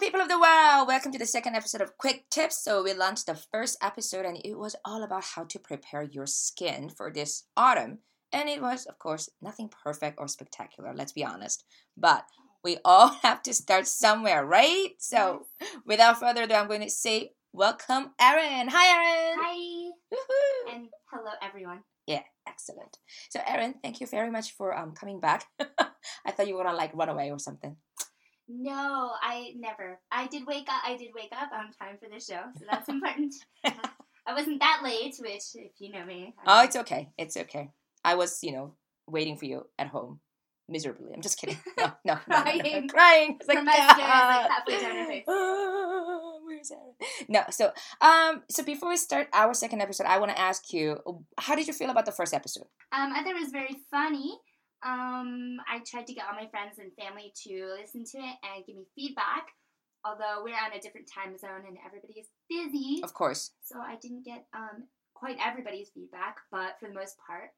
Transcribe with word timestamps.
people 0.00 0.20
of 0.20 0.28
the 0.28 0.40
world, 0.40 0.88
welcome 0.88 1.12
to 1.12 1.18
the 1.18 1.26
second 1.26 1.54
episode 1.54 1.82
of 1.82 1.98
Qwik 1.98 2.22
Tips. 2.30 2.64
So, 2.64 2.82
we 2.82 2.94
launched 2.94 3.26
the 3.26 3.34
first 3.34 3.76
episode, 3.82 4.24
and 4.24 4.38
it 4.42 4.58
was 4.58 4.74
all 4.82 5.02
about 5.02 5.24
how 5.34 5.44
to 5.44 5.58
prepare 5.58 6.02
your 6.02 6.26
skin 6.26 6.88
for 6.88 7.12
this 7.12 7.44
autumn. 7.54 7.98
And 8.32 8.48
it 8.48 8.62
was, 8.62 8.86
of 8.86 8.98
course, 8.98 9.28
nothing 9.42 9.68
perfect 9.84 10.18
or 10.18 10.26
spectacular, 10.26 10.94
let's 10.94 11.12
be 11.12 11.22
honest. 11.22 11.64
But 11.98 12.24
we 12.64 12.78
all 12.82 13.08
have 13.22 13.42
to 13.42 13.52
start 13.52 13.86
somewhere, 13.86 14.42
right? 14.46 14.92
So, 14.98 15.48
without 15.84 16.18
further 16.18 16.44
ado, 16.44 16.54
I'm 16.54 16.68
going 16.68 16.80
to 16.80 16.88
say 16.88 17.32
welcome, 17.52 18.12
Erin. 18.18 18.68
Hi, 18.70 18.86
Erin. 18.96 19.38
Hi, 19.38 19.90
Woohoo. 20.14 20.76
and 20.76 20.88
hello, 21.12 21.32
everyone. 21.42 21.80
Yeah, 22.06 22.22
excellent. 22.48 22.96
So, 23.28 23.40
Erin, 23.46 23.74
thank 23.82 24.00
you 24.00 24.06
very 24.06 24.30
much 24.30 24.56
for 24.56 24.74
um 24.74 24.92
coming 24.92 25.20
back. 25.20 25.44
I 26.24 26.30
thought 26.32 26.48
you 26.48 26.56
were 26.56 26.64
gonna 26.64 26.76
like 26.76 26.94
run 26.94 27.10
away 27.10 27.30
or 27.30 27.38
something. 27.38 27.76
No, 28.52 29.12
I 29.22 29.52
never. 29.56 30.00
I 30.10 30.26
did 30.26 30.46
wake 30.46 30.68
up. 30.68 30.82
I 30.84 30.96
did 30.96 31.10
wake 31.14 31.30
up 31.32 31.50
on 31.52 31.70
time 31.72 31.98
for 32.02 32.08
the 32.12 32.20
show, 32.20 32.40
so 32.58 32.64
that's 32.70 32.88
important. 32.94 33.34
I 33.64 34.34
wasn't 34.34 34.60
that 34.60 34.80
late, 34.82 35.14
which, 35.20 35.44
if 35.54 35.72
you 35.78 35.92
know 35.92 36.04
me, 36.04 36.34
I- 36.44 36.60
Oh, 36.60 36.64
it's 36.64 36.76
okay. 36.76 37.10
It's 37.16 37.36
okay. 37.36 37.70
I 38.04 38.14
was, 38.16 38.42
you 38.42 38.52
know, 38.52 38.74
waiting 39.06 39.36
for 39.36 39.44
you 39.44 39.66
at 39.78 39.88
home 39.88 40.20
miserably. 40.68 41.12
I'm 41.14 41.20
just 41.22 41.38
kidding. 41.38 41.58
No, 41.78 41.92
no, 42.04 42.14
no, 42.28 42.36
no, 42.36 42.36
no. 42.36 42.42
Crying. 42.42 42.88
crying. 42.88 43.36
It's 43.40 43.48
is, 43.48 43.48
like, 43.48 43.58
"Ah, 43.66 44.46
halfway 44.50 44.80
down 44.80 44.96
her 44.96 45.06
face." 45.06 45.24
ah, 45.28 46.32
where's? 46.44 46.72
No, 47.28 47.42
so 47.50 47.72
um, 48.00 48.42
so 48.50 48.62
before 48.64 48.88
we 48.90 48.96
start 48.96 49.28
our 49.32 49.54
second 49.54 49.80
episode, 49.80 50.06
I 50.06 50.18
want 50.18 50.30
to 50.32 50.38
ask 50.38 50.72
you, 50.72 50.98
how 51.38 51.54
did 51.54 51.66
you 51.66 51.72
feel 51.72 51.90
about 51.90 52.04
the 52.06 52.12
first 52.12 52.34
episode? 52.34 52.66
Um, 52.92 53.12
I 53.14 53.22
thought 53.22 53.34
it 53.36 53.40
was 53.40 53.50
very 53.52 53.76
funny. 53.90 54.38
Um, 54.82 55.58
I 55.68 55.80
tried 55.86 56.06
to 56.06 56.14
get 56.14 56.24
all 56.26 56.34
my 56.34 56.48
friends 56.48 56.78
and 56.78 56.90
family 56.94 57.32
to 57.44 57.76
listen 57.80 58.04
to 58.04 58.18
it 58.18 58.36
and 58.42 58.64
give 58.66 58.76
me 58.76 58.86
feedback. 58.94 59.48
Although 60.04 60.42
we're 60.42 60.54
on 60.56 60.72
a 60.72 60.80
different 60.80 61.08
time 61.12 61.36
zone 61.36 61.64
and 61.68 61.76
everybody 61.84 62.14
is 62.20 62.28
busy, 62.48 63.02
Of 63.04 63.12
course. 63.12 63.50
so 63.62 63.78
I 63.78 63.96
didn't 64.00 64.24
get 64.24 64.46
um 64.54 64.88
quite 65.14 65.36
everybody's 65.44 65.90
feedback. 65.90 66.38
But 66.50 66.78
for 66.80 66.88
the 66.88 66.94
most 66.94 67.16
part, 67.26 67.50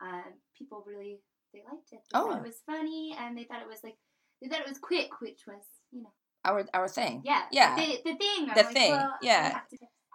um, 0.00 0.22
people 0.56 0.84
really 0.86 1.18
they 1.52 1.60
liked 1.68 1.90
it. 1.92 2.00
They 2.12 2.18
Oh. 2.18 2.28
thought 2.28 2.38
it 2.38 2.46
was 2.46 2.62
funny 2.66 3.16
and 3.18 3.36
they 3.36 3.44
thought 3.44 3.62
it 3.62 3.68
was 3.68 3.82
like 3.82 3.96
they 4.40 4.48
thought 4.48 4.60
it 4.60 4.68
was 4.68 4.78
quick, 4.78 5.10
which 5.20 5.40
was 5.48 5.64
you 5.90 6.02
know 6.02 6.12
Our 6.44 6.64
our 6.72 6.86
thing. 6.86 7.22
yeah 7.24 7.46
Yeah. 7.50 7.74
the, 7.74 7.98
the 8.04 8.14
thing 8.16 8.46
I'm 8.48 8.54
The 8.54 8.62
like, 8.62 8.72
thing, 8.72 8.90
well, 8.92 9.14
yeah. 9.20 9.60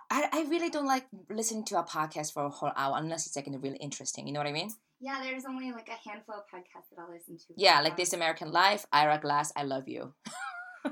I, 0.10 0.30
I 0.32 0.42
really 0.50 0.70
don't 0.70 0.86
like 0.86 1.08
listening 1.30 1.66
to 1.66 1.80
a 1.80 1.84
podcast 1.84 2.34
for 2.34 2.46
a 2.46 2.50
whole 2.50 2.72
hour 2.78 2.96
unless 2.98 3.26
it's 3.28 3.36
like 3.36 3.48
really 3.50 3.78
interesting. 3.78 4.28
You 4.28 4.34
know 4.34 4.40
what 4.40 4.48
I 4.48 4.52
mean? 4.54 4.70
Yeah, 5.04 5.20
there's 5.22 5.46
only 5.46 5.72
like 5.72 5.90
a 5.90 6.00
handful 6.10 6.36
of 6.36 6.44
podcasts 6.54 6.90
that 6.92 7.02
I'll 7.02 7.12
listen 7.14 7.38
to. 7.38 7.54
Yeah, 7.58 7.82
like 7.82 7.94
Um, 7.94 7.98
This 7.98 8.14
American 8.14 8.52
Life, 8.52 8.86
Ira 8.92 9.20
Glass, 9.20 9.52
I 9.56 9.64
love 9.64 9.88
you. 9.88 10.14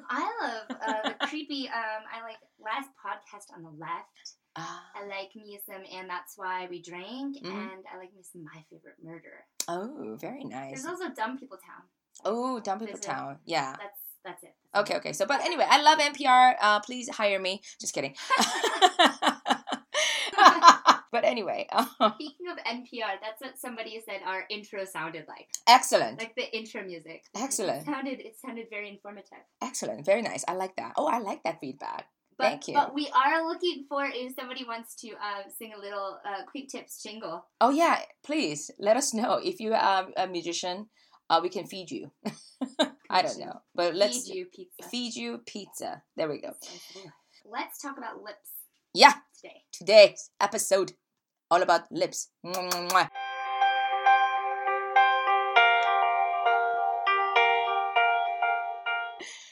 I 0.10 0.24
love 0.42 0.78
uh, 0.88 1.10
the 1.10 1.16
creepy. 1.28 1.68
Um, 1.68 2.02
I 2.16 2.22
like 2.24 2.38
last 2.60 2.90
podcast 3.04 3.48
on 3.56 3.64
the 3.64 3.72
left. 3.72 4.36
Ah. 4.56 4.84
I 4.96 5.06
like 5.08 5.32
me 5.36 5.60
and 5.98 6.10
that's 6.10 6.34
why 6.38 6.68
we 6.70 6.82
drank. 6.82 7.38
Mhm. 7.38 7.46
And 7.52 7.84
I 7.92 7.98
like 7.98 8.12
some 8.32 8.44
My 8.44 8.60
Favorite 8.70 8.98
Murder. 9.04 9.46
Oh, 9.68 10.18
very 10.20 10.44
nice. 10.44 10.82
There's 10.84 10.86
also 10.86 11.10
Dumb 11.14 11.38
People 11.38 11.58
Town. 11.58 11.84
Oh, 12.26 12.60
Dumb 12.60 12.80
People 12.80 12.94
There's 13.02 13.06
a- 13.06 13.10
Town. 13.10 13.40
Yeah. 13.46 13.76
That's 13.80 14.00
that's 14.24 14.44
it. 14.44 14.54
That's 14.74 14.82
Okay, 14.90 14.98
okay. 15.00 15.14
So, 15.14 15.26
but 15.26 15.42
anyway, 15.42 15.66
I 15.68 15.82
love 15.82 16.00
NPR. 16.00 16.56
Uh, 16.62 16.80
please 16.82 17.10
hire 17.10 17.40
me. 17.40 17.62
Just 17.80 17.94
kidding. 17.94 18.16
but 21.12 21.24
anyway, 21.24 21.68
uh, 21.72 21.86
Speaking 22.16 22.48
of 22.50 22.58
NPR, 22.66 23.20
that's 23.22 23.42
what 23.42 23.58
somebody 23.60 24.02
said 24.06 24.22
our 24.26 24.44
intro 24.50 24.86
sounded 24.86 25.26
like, 25.28 25.48
excellent, 25.68 26.20
like 26.20 26.36
the 26.36 26.56
intro 26.56 26.84
music. 26.84 27.24
Excellent. 27.36 27.82
It 27.82 27.86
sounded 27.86 28.20
it 28.20 28.36
sounded 28.40 28.68
very 28.70 28.90
informative. 28.90 29.44
excellent, 29.62 30.06
very 30.06 30.22
nice. 30.22 30.44
I 30.48 30.54
like 30.54 30.76
that. 30.78 30.94
Oh, 30.98 31.08
I 31.08 31.20
like 31.20 31.44
that 31.44 31.60
feedback. 31.60 32.06
But, 32.38 32.48
Thank 32.48 32.68
you. 32.70 32.74
But 32.74 32.96
we 32.96 33.08
are 33.14 33.46
looking 33.48 33.86
for 33.88 34.04
if 34.06 34.34
somebody 34.36 34.64
wants 34.66 34.96
to 35.02 35.10
uh, 35.12 35.44
sing 35.60 35.74
a 35.78 35.80
little 35.80 36.18
uh, 36.26 36.44
quick 36.50 36.70
tips 36.70 37.04
jingle. 37.04 37.46
Oh 37.60 37.70
yeah, 37.70 38.00
please 38.24 38.72
let 38.80 38.98
us 38.98 39.14
know 39.14 39.34
if 39.44 39.60
you 39.60 39.74
are 39.74 40.08
a 40.18 40.26
musician. 40.28 40.88
Uh, 41.30 41.40
we 41.44 41.50
can 41.50 41.66
feed 41.68 41.92
you. 41.92 42.12
I 43.10 43.22
don't 43.22 43.40
know, 43.40 43.62
but 43.76 43.94
let's 43.96 44.28
feed 44.28 44.36
you 44.36 44.46
pizza. 44.54 44.90
feed 44.90 45.16
you 45.16 45.38
pizza. 45.46 46.02
There 46.18 46.28
we 46.30 46.42
go. 46.42 46.54
Let's 47.46 47.80
talk 47.82 47.98
about 47.98 48.22
lips 48.24 48.50
Yeah, 48.94 49.14
today. 49.36 49.64
today's 49.72 50.30
episode 50.40 50.94
all 51.52 51.62
about 51.62 51.92
lips. 51.92 52.30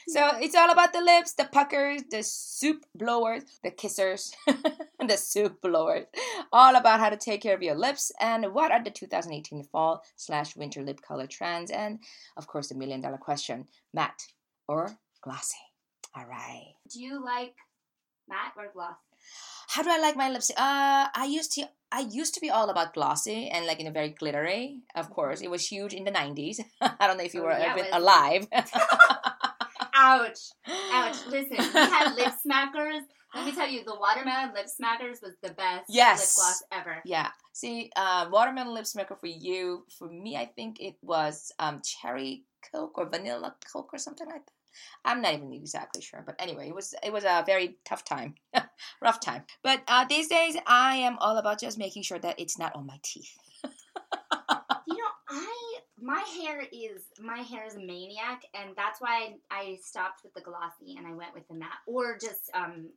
So 0.08 0.30
it's 0.40 0.56
all 0.56 0.70
about 0.70 0.92
the 0.92 1.02
lips, 1.02 1.34
the 1.34 1.44
puckers, 1.44 2.02
the 2.10 2.22
soup 2.24 2.84
blowers, 2.96 3.44
the 3.62 3.70
kissers, 3.70 4.32
the 5.06 5.16
soup 5.16 5.60
blowers. 5.60 6.06
All 6.52 6.74
about 6.74 6.98
how 6.98 7.10
to 7.10 7.16
take 7.16 7.42
care 7.42 7.54
of 7.54 7.62
your 7.62 7.76
lips 7.76 8.10
and 8.18 8.52
what 8.52 8.72
are 8.72 8.82
the 8.82 8.90
2018 8.90 9.62
fall 9.64 10.02
slash 10.16 10.56
winter 10.56 10.82
lip 10.82 11.00
color 11.02 11.28
trends, 11.28 11.70
and 11.70 12.00
of 12.36 12.48
course 12.48 12.70
the 12.70 12.74
million 12.74 13.00
dollar 13.00 13.18
question: 13.18 13.68
matte 13.94 14.22
or 14.66 14.90
glossy? 15.22 15.58
All 16.16 16.26
right. 16.26 16.74
Do 16.92 17.00
you 17.00 17.24
like 17.24 17.54
matte 18.28 18.54
or 18.56 18.72
gloss? 18.72 19.09
How 19.68 19.82
do 19.82 19.90
I 19.90 19.98
like 19.98 20.16
my 20.16 20.28
lipstick? 20.30 20.56
Uh, 20.58 21.08
I 21.14 21.26
used 21.30 21.52
to. 21.52 21.68
I 21.92 22.00
used 22.00 22.34
to 22.34 22.40
be 22.40 22.50
all 22.50 22.70
about 22.70 22.94
glossy 22.94 23.48
and 23.48 23.66
like 23.66 23.78
you 23.80 23.84
know 23.84 23.90
very 23.90 24.10
glittery. 24.10 24.80
Of 24.94 25.10
course, 25.10 25.40
it 25.40 25.50
was 25.50 25.66
huge 25.66 25.92
in 25.92 26.04
the 26.04 26.10
'90s. 26.12 26.60
I 26.80 27.06
don't 27.06 27.16
know 27.18 27.24
if 27.24 27.34
you 27.34 27.42
Oh, 27.42 27.46
were 27.46 27.58
yeah, 27.58 27.72
even 27.72 27.86
was. 27.90 27.94
alive. 28.02 28.46
Ouch! 29.94 30.38
Ouch! 30.92 31.16
Listen, 31.26 31.56
we 31.58 31.80
had 31.80 32.14
lip 32.16 32.32
smackers. 32.46 33.00
Let 33.34 33.44
me 33.44 33.52
tell 33.52 33.68
you, 33.68 33.84
the 33.84 33.94
watermelon 33.94 34.52
lip 34.54 34.66
smackers 34.66 35.22
was 35.22 35.34
the 35.42 35.50
best 35.50 35.84
Yes. 35.88 36.36
lip 36.36 36.44
gloss 36.44 36.62
ever. 36.72 37.02
yeah. 37.04 37.28
See, 37.52 37.90
uh, 37.96 38.28
watermelon 38.30 38.74
lip 38.74 38.84
smacker 38.84 39.18
for 39.18 39.26
you. 39.26 39.84
For 39.98 40.08
me, 40.08 40.36
I 40.36 40.46
think 40.46 40.80
it 40.80 40.96
was 41.02 41.52
um, 41.58 41.80
cherry 41.84 42.44
coke 42.72 42.98
or 42.98 43.08
vanilla 43.08 43.54
coke 43.72 43.90
or 43.92 43.98
something 43.98 44.26
like 44.26 44.46
that. 44.46 44.52
I'm 45.04 45.20
not 45.20 45.34
even 45.34 45.52
exactly 45.52 46.00
sure, 46.02 46.22
but 46.24 46.36
anyway, 46.38 46.68
it 46.68 46.74
was 46.74 46.94
it 47.02 47.12
was 47.12 47.24
a 47.24 47.42
very 47.44 47.76
tough 47.84 48.04
time, 48.04 48.34
rough 49.02 49.20
time. 49.20 49.44
But 49.62 49.82
uh, 49.88 50.04
these 50.08 50.28
days, 50.28 50.56
I 50.66 50.96
am 50.96 51.16
all 51.18 51.36
about 51.38 51.60
just 51.60 51.78
making 51.78 52.02
sure 52.02 52.18
that 52.18 52.38
it's 52.38 52.58
not 52.58 52.74
on 52.74 52.86
my 52.86 52.98
teeth. 53.02 53.36
You 54.86 54.96
know, 54.96 55.10
I 55.28 55.54
my 56.00 56.20
hair 56.42 56.62
is 56.72 57.02
my 57.20 57.38
hair 57.40 57.66
is 57.66 57.76
a 57.76 57.78
maniac, 57.78 58.42
and 58.54 58.70
that's 58.76 59.00
why 59.00 59.34
I 59.50 59.78
stopped 59.84 60.22
with 60.24 60.34
the 60.34 60.40
glossy 60.40 60.96
and 60.96 61.06
I 61.06 61.12
went 61.12 61.34
with 61.34 61.46
the 61.48 61.54
matte 61.54 61.78
or 61.86 62.18
just 62.18 62.50
um 62.54 62.88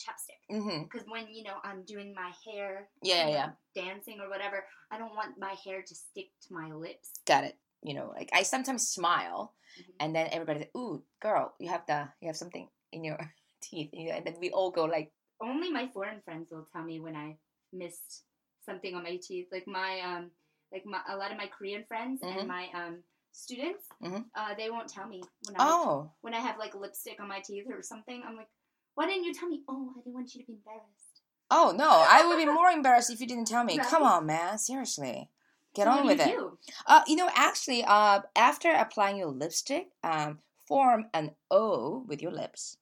chapstick. 0.00 0.40
Because 0.82 1.06
when 1.08 1.26
you 1.32 1.44
know 1.44 1.56
I'm 1.62 1.84
doing 1.84 2.14
my 2.14 2.32
hair, 2.44 2.88
Yeah, 3.02 3.28
yeah, 3.28 3.50
dancing 3.74 4.18
or 4.20 4.28
whatever, 4.28 4.64
I 4.90 4.98
don't 4.98 5.14
want 5.14 5.38
my 5.38 5.54
hair 5.64 5.82
to 5.82 5.94
stick 5.94 6.28
to 6.48 6.54
my 6.54 6.72
lips. 6.72 7.10
got 7.26 7.44
it. 7.44 7.56
You 7.82 7.94
know, 7.94 8.12
like 8.16 8.30
I 8.32 8.42
sometimes 8.42 8.88
smile, 8.88 9.54
Mhm. 9.78 9.94
and 10.00 10.16
then 10.16 10.28
everybody 10.32 10.60
says, 10.60 10.70
"Ooh, 10.76 11.04
girl, 11.20 11.54
you 11.60 11.68
have 11.68 11.86
the 11.86 12.08
you 12.20 12.26
have 12.28 12.36
something 12.36 12.68
in 12.90 13.04
your 13.04 13.18
teeth," 13.62 13.90
and 13.92 14.26
then 14.26 14.36
we 14.40 14.50
all 14.50 14.70
go 14.72 14.84
like, 14.86 15.12
Only 15.40 15.70
my 15.70 15.88
foreign 15.92 16.20
friends 16.22 16.48
will 16.50 16.66
tell 16.72 16.82
me 16.82 17.00
when 17.00 17.16
I 17.16 17.36
missed 17.72 18.22
something 18.64 18.94
on 18.94 19.02
my 19.02 19.16
teeth. 19.22 19.48
Like 19.52 19.66
my 19.66 20.00
um, 20.00 20.30
like 20.72 20.84
my 20.86 21.00
a 21.08 21.16
lot 21.16 21.30
of 21.30 21.36
my 21.38 21.46
Korean 21.46 21.84
friends 21.84 22.22
Mhm. 22.22 22.38
and 22.38 22.48
my 22.48 22.68
um 22.74 23.02
students, 23.32 23.86
Mhm. 24.02 24.24
uh, 24.34 24.54
they 24.54 24.70
won't 24.70 24.88
tell 24.88 25.06
me 25.06 25.22
when 25.46 25.56
I 25.60 25.64
"Oh, 25.64 26.10
when 26.22 26.34
I 26.34 26.40
have 26.40 26.58
like 26.58 26.74
lipstick 26.74 27.20
on 27.20 27.28
my 27.28 27.40
teeth 27.40 27.66
or 27.70 27.82
something. 27.82 28.22
I'm 28.24 28.36
like, 28.36 28.48
why 28.94 29.06
didn't 29.06 29.24
you 29.24 29.34
tell 29.34 29.48
me? 29.48 29.62
Oh, 29.68 29.92
I 29.94 30.00
didn't 30.00 30.14
want 30.14 30.34
you 30.34 30.40
to 30.42 30.46
be 30.46 30.54
embarrassed. 30.54 31.20
oh 31.50 31.72
no, 31.76 31.88
I 31.90 32.26
would 32.26 32.38
be 32.38 32.46
more 32.46 32.70
embarrassed 32.70 33.10
if 33.10 33.20
you 33.20 33.26
didn't 33.26 33.46
tell 33.46 33.62
me. 33.62 33.78
Come 33.90 34.02
on, 34.02 34.26
man, 34.26 34.58
seriously, 34.58 35.30
get 35.74 35.86
on 35.86 36.06
with 36.06 36.20
it." 36.20 36.34
do? 36.36 36.58
Uh, 36.86 37.02
you 37.06 37.14
know, 37.16 37.30
actually, 37.34 37.84
uh, 37.84 38.22
after 38.34 38.70
applying 38.72 39.16
your 39.18 39.28
lipstick, 39.30 39.90
um, 40.02 40.40
form 40.66 41.08
an 41.14 41.36
O 41.50 41.98
with 42.08 42.20
your 42.22 42.32
lips, 42.32 42.78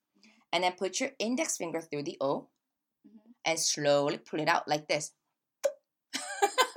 and 0.54 0.62
then 0.64 0.72
put 0.78 1.00
your 1.00 1.10
index 1.18 1.56
finger 1.58 1.80
through 1.82 2.04
the 2.04 2.16
O, 2.20 2.48
Mhm. 3.06 3.34
and 3.44 3.58
slowly 3.58 4.18
pull 4.18 4.40
it 4.40 4.48
out 4.48 4.68
like 4.68 4.86
this. 4.88 5.12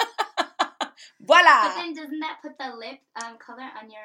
But 1.20 1.44
Voila! 1.44 1.76
then 1.76 1.94
doesn't 1.94 2.20
that 2.20 2.40
put 2.42 2.58
the 2.58 2.76
lip 2.76 3.00
um, 3.24 3.38
color 3.38 3.64
on 3.82 3.90
your? 3.90 4.02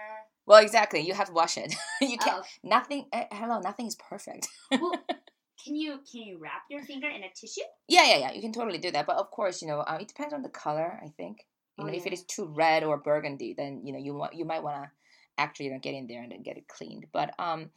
Well, 0.47 0.61
exactly. 0.63 1.01
You 1.01 1.15
have 1.15 1.29
to 1.29 1.33
wash 1.33 1.57
it. 1.57 1.73
you 2.01 2.19
can't. 2.19 2.43
Oh, 2.43 2.47
Nothing. 2.65 3.07
Uh, 3.13 3.25
hello. 3.31 3.61
Nothing 3.61 3.87
is 3.87 3.95
perfect. 3.97 4.49
well, 4.71 4.93
can 5.65 5.77
you 5.77 6.01
can 6.11 6.23
you 6.23 6.39
wrap 6.41 6.63
your 6.69 6.83
finger 6.83 7.09
in 7.09 7.23
a 7.23 7.31
tissue? 7.35 7.61
yeah, 7.87 8.05
yeah, 8.05 8.17
yeah. 8.19 8.33
You 8.33 8.41
can 8.41 8.53
totally 8.53 8.79
do 8.79 8.91
that, 8.91 9.07
but 9.07 9.17
of 9.17 9.31
course, 9.31 9.63
you 9.63 9.69
know, 9.69 9.81
uh, 9.81 9.99
it 10.01 10.09
depends 10.09 10.35
on 10.35 10.43
the 10.43 10.49
color. 10.49 10.99
I 11.05 11.09
think. 11.17 11.47
You 11.79 11.85
Oh, 11.85 11.87
know, 11.87 11.95
if 11.95 12.07
it 12.07 12.13
is 12.13 12.25
too 12.25 12.47
red 12.47 12.83
or 12.85 12.97
burgundy, 12.99 13.55
then 13.57 13.83
you 13.85 13.93
know 13.93 13.99
you 13.99 14.15
want 14.15 14.35
you 14.35 14.45
might 14.45 14.63
want 14.63 14.83
to 14.83 14.91
actually 15.39 15.67
you 15.67 15.73
know, 15.73 15.79
get 15.81 15.95
in 15.95 16.07
there 16.07 16.23
and 16.23 16.33
then 16.33 16.43
get 16.43 16.57
it 16.59 16.67
cleaned. 16.69 17.07
But 17.13 17.35
um, 17.39 17.71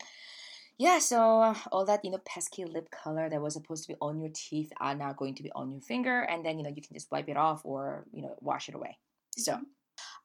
yeah. 0.77 0.99
So 0.99 1.41
uh, 1.41 1.55
all 1.71 1.85
that 1.85 2.03
you 2.03 2.11
know 2.11 2.19
pesky 2.25 2.65
lip 2.65 2.89
color 2.91 3.29
that 3.29 3.41
was 3.41 3.53
supposed 3.53 3.83
to 3.85 3.93
be 3.93 3.97
on 4.01 4.19
your 4.19 4.31
teeth 4.33 4.71
are 4.79 4.95
now 4.95 5.13
going 5.13 5.35
to 5.35 5.43
be 5.43 5.51
on 5.53 5.71
your 5.71 5.81
finger, 5.81 6.21
and 6.21 6.45
then 6.45 6.57
you 6.57 6.63
know 6.63 6.69
you 6.75 6.81
can 6.81 6.93
just 6.95 7.11
wipe 7.11 7.29
it 7.29 7.37
off 7.37 7.61
or 7.65 8.05
you 8.11 8.21
know 8.21 8.35
wash 8.41 8.69
it 8.69 8.75
away. 8.75 8.97
So. 9.37 9.53
Mhm. 9.53 9.65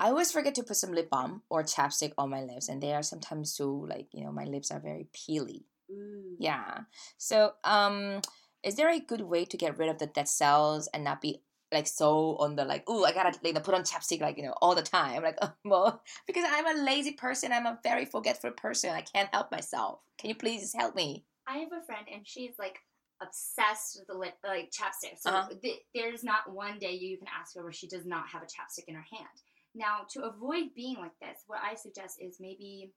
I 0.01 0.09
always 0.09 0.33
forget 0.33 0.55
to 0.57 0.65
put 0.65 0.77
some 0.77 0.93
lip 0.93 1.11
balm 1.11 1.43
or 1.51 1.63
chapstick 1.63 2.13
on 2.19 2.31
my 2.31 2.43
lips, 2.43 2.69
and 2.69 2.83
they 2.83 2.93
are 2.95 3.03
sometimes 3.03 3.55
so 3.55 3.71
like 3.73 4.09
you 4.13 4.25
know 4.25 4.33
my 4.33 4.45
lips 4.45 4.71
are 4.71 4.81
very 4.81 5.09
peely. 5.15 5.65
Ooh. 5.91 6.37
Yeah. 6.39 6.81
So, 7.19 7.55
um, 7.65 8.21
is 8.63 8.77
there 8.77 8.91
a 8.91 9.01
good 9.01 9.23
way 9.23 9.45
to 9.45 9.57
get 9.57 9.79
rid 9.79 9.89
of 9.89 9.99
the 9.99 10.07
dead 10.07 10.29
cells 10.29 10.89
and 10.95 11.05
not 11.05 11.21
be 11.21 11.43
like 11.73 11.87
so 11.87 12.37
on 12.39 12.57
the 12.57 12.65
like, 12.65 12.85
oh, 12.87 13.05
I 13.05 13.13
gotta 13.13 13.39
like 13.43 13.63
put 13.63 13.75
on 13.75 13.83
chapstick 13.83 14.21
like 14.21 14.37
you 14.37 14.45
know 14.45 14.55
all 14.61 14.75
the 14.75 14.83
time, 14.83 15.23
like 15.23 15.39
oh, 15.43 15.53
well, 15.65 16.03
because 16.27 16.45
I'm 16.49 16.67
a 16.79 16.83
lazy 16.83 17.13
person, 17.13 17.53
I'm 17.53 17.67
a 17.67 17.79
very 17.83 18.05
forgetful 18.05 18.53
person, 18.53 18.91
I 18.91 19.03
can't 19.03 19.33
help 19.33 19.51
myself. 19.51 20.01
Can 20.19 20.29
you 20.31 20.37
please 20.37 20.73
help 20.75 20.95
me? 20.95 21.25
I 21.47 21.59
have 21.59 21.73
a 21.73 21.85
friend 21.85 22.07
and 22.13 22.27
she's 22.27 22.55
like 22.59 22.79
obsessed 23.23 23.99
with 23.99 24.07
the 24.07 24.15
lip 24.15 24.35
like 24.45 24.71
chapstick. 24.71 25.19
So 25.19 25.31
Uh-huh. 25.31 25.49
th- 25.63 25.81
there's 25.95 26.25
not 26.25 26.53
one 26.53 26.79
day 26.79 26.93
you 26.93 27.19
can 27.19 27.27
ask 27.29 27.55
her 27.55 27.63
where 27.63 27.73
she 27.73 27.87
does 27.89 28.07
not 28.07 28.29
have 28.29 28.43
a 28.43 28.47
chapstick 28.47 28.85
in 28.89 28.95
her 28.95 29.07
hand. 29.11 29.29
Now, 29.75 30.07
to 30.11 30.23
avoid 30.23 30.75
being 30.75 30.97
like 30.97 31.19
this, 31.21 31.45
what 31.47 31.61
I 31.63 31.75
suggest 31.75 32.19
is 32.21 32.39
maybe 32.41 32.93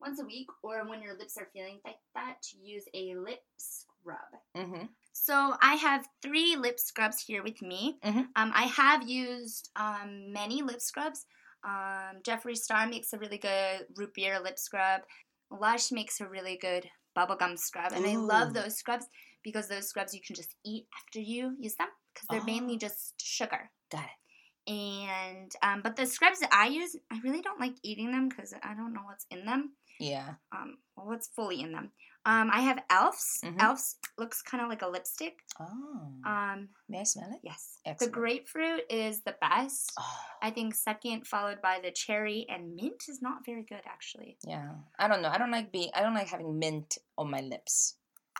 once 0.00 0.20
a 0.20 0.24
week 0.24 0.48
or 0.62 0.86
when 0.88 1.02
your 1.02 1.16
lips 1.16 1.36
are 1.36 1.48
feeling 1.52 1.78
like 1.84 1.98
that 2.14 2.42
to 2.42 2.58
use 2.58 2.84
a 2.94 3.14
lip 3.16 3.40
scrub. 3.56 4.18
Mm-hmm. 4.56 4.86
So 5.18 5.54
I 5.62 5.76
have 5.76 6.06
three 6.20 6.56
lip 6.56 6.78
scrubs 6.78 7.22
here 7.22 7.42
with 7.42 7.62
me. 7.62 7.98
Mhm. 8.04 8.28
Um, 8.36 8.52
I 8.54 8.64
have 8.64 9.08
used 9.08 9.70
um, 9.74 10.30
many 10.32 10.60
lip 10.62 10.80
scrubs. 10.82 11.24
Um, 11.64 12.20
Jeffree 12.22 12.54
Star 12.56 12.86
makes 12.86 13.12
a 13.14 13.18
really 13.18 13.38
good 13.38 13.86
root 13.96 14.12
beer 14.14 14.38
lip 14.40 14.58
scrub. 14.58 15.02
Lush 15.50 15.90
makes 15.90 16.20
a 16.20 16.28
really 16.28 16.58
good 16.58 16.90
bubblegum 17.16 17.58
scrub, 17.58 17.92
and 17.92 18.04
I 18.06 18.16
love 18.16 18.52
those 18.52 18.76
scrubs 18.76 19.06
because 19.42 19.68
those 19.68 19.88
scrubs 19.88 20.12
you 20.12 20.20
can 20.20 20.36
just 20.36 20.54
eat 20.64 20.86
after 20.94 21.18
you 21.20 21.56
use 21.58 21.76
them 21.76 21.88
because 22.12 22.26
they're 22.28 22.40
Oh. 22.42 22.44
mainly 22.52 22.76
just 22.76 23.14
sugar. 23.20 23.70
Got 23.90 24.04
it. 24.04 24.70
And 24.72 25.50
um, 25.62 25.80
but 25.82 25.96
the 25.96 26.04
scrubs 26.06 26.40
that 26.40 26.52
I 26.52 26.66
use, 26.66 26.94
I 27.10 27.20
really 27.24 27.40
don't 27.40 27.60
like 27.60 27.76
eating 27.82 28.10
them 28.12 28.28
because 28.28 28.52
I 28.62 28.74
don't 28.74 28.92
know 28.92 29.04
what's 29.04 29.24
in 29.30 29.46
them 29.46 29.76
Yeah. 29.98 30.34
um, 30.52 30.78
well, 30.94 31.06
what's 31.06 31.28
fully 31.28 31.60
in 31.62 31.72
them. 31.72 31.92
Um, 32.26 32.50
I 32.52 32.60
have 32.62 32.82
Elf's. 32.90 33.40
Mhm. 33.44 33.60
Elf's 33.62 33.96
looks 34.18 34.42
kind 34.42 34.62
of 34.62 34.68
like 34.68 34.82
a 34.82 34.88
lipstick. 34.88 35.38
Oh. 35.60 36.10
Um, 36.26 36.68
May 36.88 37.00
I 37.00 37.04
smell 37.04 37.30
it? 37.32 37.40
yes. 37.44 37.78
Excellent. 37.86 38.12
The 38.12 38.18
grapefruit 38.18 38.82
is 38.90 39.22
the 39.22 39.36
best. 39.40 39.92
Oh. 39.98 40.20
I 40.42 40.50
think 40.50 40.74
second, 40.74 41.26
followed 41.26 41.62
by 41.62 41.78
the 41.80 41.92
cherry, 41.92 42.44
and 42.48 42.74
mint 42.74 43.04
is 43.08 43.22
not 43.22 43.46
very 43.46 43.62
good 43.62 43.82
actually. 43.86 44.38
Yeah. 44.44 44.74
I 44.98 45.06
don't 45.08 45.22
know. 45.22 45.28
I 45.30 45.38
don't 45.38 45.52
like 45.52 45.70
being. 45.70 45.90
I 45.94 46.02
don't 46.02 46.14
like 46.14 46.28
having 46.28 46.58
mint 46.58 46.98
on 47.16 47.30
my 47.30 47.40
lips. 47.40 47.94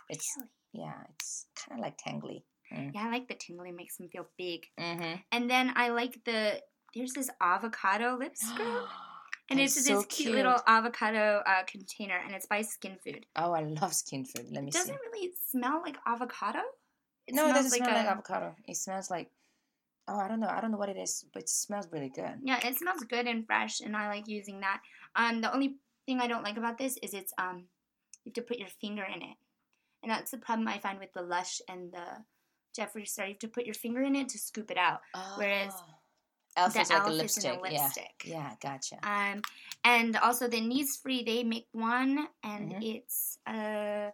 It's 0.09 0.27
Really? 0.37 0.49
yeah. 0.85 1.03
It's 1.15 1.45
kind 1.55 1.79
of 1.79 1.83
like 1.83 1.97
tangly. 1.97 2.43
Yeah, 2.69 3.05
I 3.07 3.09
like 3.09 3.29
the 3.29 3.35
tingly, 3.35 3.71
makes 3.71 3.95
them 3.95 4.09
feel 4.09 4.27
big. 4.37 4.65
Mm-hmm. 4.77 5.21
And 5.31 5.49
then 5.49 5.71
I 5.77 5.87
like 5.89 6.21
the 6.25 6.61
there's 6.93 7.13
this 7.13 7.29
avocado 7.39 8.17
lip 8.17 8.35
scrub, 8.35 8.83
and 9.49 9.59
it's 9.59 9.75
this 9.83 10.05
cute, 10.07 10.33
little 10.35 10.57
avocado 10.67 11.41
uh, 11.45 11.63
container, 11.65 12.17
and 12.25 12.33
it's 12.35 12.45
by 12.45 12.61
Skin 12.61 12.97
Food. 13.03 13.25
Oh, 13.35 13.51
I 13.53 13.63
love 13.63 13.93
skin 13.93 14.25
food. 14.25 14.47
Let 14.51 14.63
me 14.63 14.69
It 14.69 14.73
see. 14.73 14.79
doesn't 14.79 14.99
really 15.11 15.31
smell 15.49 15.81
like 15.83 15.97
avocado. 16.05 16.59
It 17.27 17.35
no, 17.35 17.49
it 17.49 17.53
doesn't 17.53 17.71
smell 17.71 17.89
like 17.93 18.05
avocado. 18.05 18.55
It 18.67 18.77
smells 18.77 19.09
like. 19.09 19.29
Oh, 20.09 20.17
I 20.17 20.29
don't 20.29 20.39
know. 20.39 20.47
I 20.47 20.61
don't 20.61 20.71
know 20.71 20.77
what 20.77 20.87
it 20.87 20.95
is, 20.97 21.25
but 21.33 21.43
it 21.43 21.49
smells 21.49 21.89
really 21.91 22.07
good. 22.09 22.35
Yeah, 22.41 22.65
it 22.65 22.77
smells 22.77 23.03
good 23.09 23.27
and 23.27 23.45
fresh, 23.45 23.81
and 23.81 23.95
I 23.95 24.07
like 24.07 24.27
using 24.27 24.61
that. 24.61 24.79
Um, 25.17 25.41
the 25.41 25.53
only 25.53 25.75
thing 26.05 26.21
I 26.21 26.27
don't 26.27 26.43
like 26.43 26.55
about 26.55 26.77
this 26.77 26.97
is 27.03 27.13
it's 27.13 27.33
um, 27.37 27.65
you 28.23 28.29
have 28.29 28.33
to 28.35 28.41
put 28.41 28.57
your 28.57 28.69
finger 28.69 29.03
in 29.03 29.21
it, 29.21 29.35
and 30.01 30.09
that's 30.11 30.31
the 30.31 30.37
problem 30.37 30.67
I 30.69 30.79
find 30.79 30.97
with 30.99 31.11
the 31.13 31.23
Lush 31.23 31.59
and 31.67 31.91
the 31.91 32.23
Jeffree 32.79 33.05
Star. 33.05 33.25
You 33.25 33.33
have 33.33 33.39
to 33.39 33.47
put 33.49 33.65
your 33.65 33.73
finger 33.73 34.01
in 34.01 34.15
it 34.15 34.29
to 34.29 34.37
scoop 34.37 34.71
it 34.71 34.77
out. 34.77 35.01
Whereas 35.35 35.73
Oh. 35.75 35.93
Elf 36.57 36.73
the 36.73 36.81
is 36.81 36.89
like 36.89 36.99
Elf 36.99 37.07
a 37.07 37.11
is 37.11 37.15
in 37.15 37.21
lipstick. 37.21 37.57
a 37.57 37.61
lipstick. 37.61 38.23
Yeah. 38.25 38.33
Yeah. 38.33 38.55
Gotcha. 38.61 38.97
Um, 39.03 39.41
and 39.83 40.17
also 40.17 40.47
the 40.47 40.57
Innisfree, 40.59 41.25
they 41.25 41.43
make 41.43 41.67
one, 41.71 42.27
and 42.43 42.71
Mhm. 42.73 42.95
it's 42.95 43.37
uh, 43.47 44.09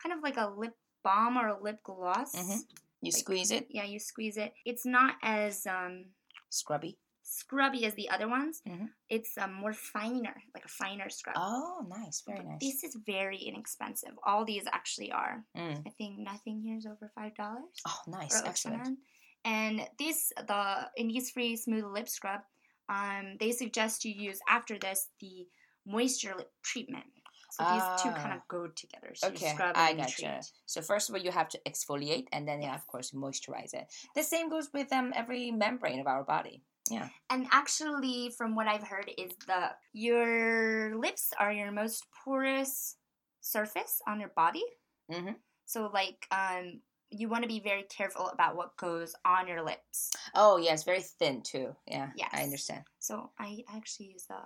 kind 0.00 0.12
of 0.12 0.20
like 0.22 0.36
a 0.36 0.46
lip 0.48 0.76
balm 1.02 1.36
or 1.36 1.48
a 1.48 1.60
lip 1.60 1.82
gloss. 1.82 2.34
Mhm. 2.36 2.60
You 3.00 3.10
like- 3.12 3.20
squeeze 3.20 3.50
it. 3.50 3.66
Yeah, 3.70 3.84
you 3.84 3.98
squeeze 3.98 4.36
it. 4.36 4.54
It's 4.64 4.84
not 4.84 5.16
as 5.22 5.66
um, 5.66 6.06
Scrubby. 6.50 6.98
scrubby 7.22 7.84
as 7.86 7.94
the 7.94 8.08
other 8.10 8.28
ones. 8.28 8.62
Mhm. 8.66 8.90
It's 9.08 9.36
um, 9.38 9.52
more 9.54 9.72
finer, 9.72 10.34
like 10.54 10.64
a 10.64 10.68
finer 10.68 11.08
scrub. 11.10 11.36
Oh, 11.38 11.84
nice. 11.88 12.22
Very 12.22 12.38
But 12.38 12.46
nice. 12.46 12.60
This 12.60 12.84
is 12.84 12.94
very 13.06 13.38
inexpensive. 13.38 14.14
All 14.22 14.44
these 14.44 14.64
actually 14.72 15.10
are. 15.12 15.44
Mm. 15.56 15.86
I 15.86 15.90
think 15.90 16.18
nothing 16.18 16.60
here 16.62 16.76
is 16.76 16.86
over 16.86 17.10
five 17.14 17.34
dollars. 17.34 17.74
Oh, 17.86 18.00
nice. 18.06 18.42
Excellent. 18.44 18.98
And 19.46 19.88
this, 19.98 20.32
the 20.36 20.90
Innisfree 20.98 21.56
Smooth 21.56 21.84
Lip 21.84 22.08
Scrub, 22.08 22.40
um, 22.88 23.36
they 23.38 23.52
suggest 23.52 24.04
you 24.04 24.12
use 24.12 24.40
after 24.48 24.76
this 24.78 25.08
the 25.20 25.46
moisture 25.86 26.34
lip 26.36 26.50
treatment. 26.62 27.06
So 27.52 27.62
these 27.64 27.82
two 28.02 28.10
kind 28.20 28.32
Ah. 28.34 28.36
of 28.36 28.48
go 28.48 28.66
together. 28.66 29.14
So 29.14 29.28
Okay, 29.28 29.54
scrub 29.54 29.76
I 29.76 29.90
and 29.90 29.98
gotcha. 30.00 30.12
treat. 30.42 30.52
So 30.66 30.82
first 30.82 31.08
of 31.08 31.14
all, 31.14 31.22
you 31.22 31.30
have 31.30 31.48
to 31.50 31.60
exfoliate, 31.64 32.26
and 32.32 32.46
then, 32.46 32.60
yeah, 32.60 32.74
of 32.74 32.86
course, 32.86 33.12
moisturize 33.12 33.72
it. 33.72 33.86
The 34.14 34.22
same 34.22 34.50
goes 34.50 34.68
with 34.74 34.92
um 34.92 35.12
every 35.16 35.52
membrane 35.52 36.00
of 36.00 36.06
our 36.06 36.24
body. 36.24 36.62
Yeah. 36.90 37.08
And 37.30 37.46
actually, 37.52 38.30
from 38.36 38.54
what 38.56 38.66
I've 38.68 38.82
heard, 38.86 39.10
is 39.16 39.32
the 39.46 39.70
your 39.92 40.96
lips 40.98 41.32
are 41.38 41.52
your 41.52 41.70
most 41.72 42.04
porous 42.24 42.96
surface 43.40 44.02
on 44.06 44.20
your 44.20 44.32
body. 44.36 44.64
Mm-hmm. 45.10 45.38
So 45.66 45.88
like 45.94 46.26
um 46.30 46.82
you 47.10 47.28
want 47.28 47.42
to 47.42 47.48
be 47.48 47.60
very 47.60 47.84
careful 47.84 48.28
about 48.28 48.56
what 48.56 48.76
goes 48.76 49.14
on 49.24 49.46
your 49.48 49.62
lips. 49.62 50.10
Oh, 50.34 50.56
yeah, 50.56 50.72
it's 50.72 50.84
very 50.84 51.00
thin 51.02 51.42
too. 51.42 51.74
Yeah. 51.86 52.10
Yes. 52.16 52.30
I 52.32 52.42
understand. 52.42 52.84
So 52.98 53.30
I 53.38 53.62
actually 53.74 54.06
use 54.12 54.24
the 54.26 54.40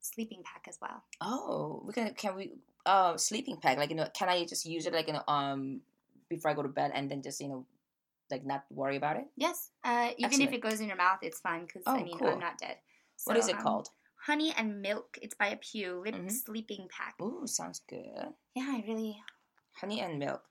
sleeping 0.00 0.42
pack 0.44 0.66
as 0.68 0.78
well. 0.80 1.02
Oh, 1.20 1.82
we 1.86 1.92
can 1.92 2.14
can 2.14 2.36
we 2.36 2.52
uh 2.84 3.16
sleeping 3.16 3.56
pack 3.56 3.78
like 3.78 3.90
you 3.90 3.96
know 3.96 4.06
can 4.14 4.28
I 4.28 4.44
just 4.44 4.64
use 4.64 4.86
it 4.86 4.92
like 4.92 5.08
you 5.08 5.14
know 5.14 5.24
um 5.26 5.80
before 6.28 6.50
I 6.50 6.54
go 6.54 6.62
to 6.62 6.68
bed 6.68 6.92
and 6.94 7.10
then 7.10 7.22
just 7.22 7.40
you 7.40 7.48
know 7.48 7.66
like 8.30 8.44
not 8.44 8.64
worry 8.70 8.96
about 8.96 9.16
it? 9.16 9.26
Yes. 9.36 9.70
Uh, 9.84 10.10
even 10.18 10.24
Excellent. 10.26 10.48
if 10.50 10.52
it 10.54 10.60
goes 10.62 10.80
in 10.80 10.88
your 10.88 10.96
mouth, 10.96 11.18
it's 11.22 11.40
fine 11.40 11.64
because 11.66 11.82
I 11.86 12.00
Oh, 12.00 12.04
mean 12.04 12.18
cool. 12.18 12.28
I'm 12.28 12.40
not 12.40 12.58
dead. 12.58 12.76
what 13.24 13.36
So, 13.36 13.40
is 13.40 13.48
it 13.48 13.56
um, 13.56 13.62
called? 13.62 13.88
Honey 14.26 14.52
and 14.56 14.82
milk. 14.82 15.18
It's 15.22 15.34
by 15.34 15.50
A'pieu 15.54 16.02
lip 16.04 16.14
Mhm. 16.14 16.30
sleeping 16.30 16.88
pack. 16.90 17.14
Ooh, 17.20 17.46
sounds 17.46 17.80
good. 17.88 18.34
Yeah, 18.54 18.66
I 18.68 18.84
really. 18.86 19.22
Honey 19.80 20.00
and 20.00 20.18
milk. 20.18 20.42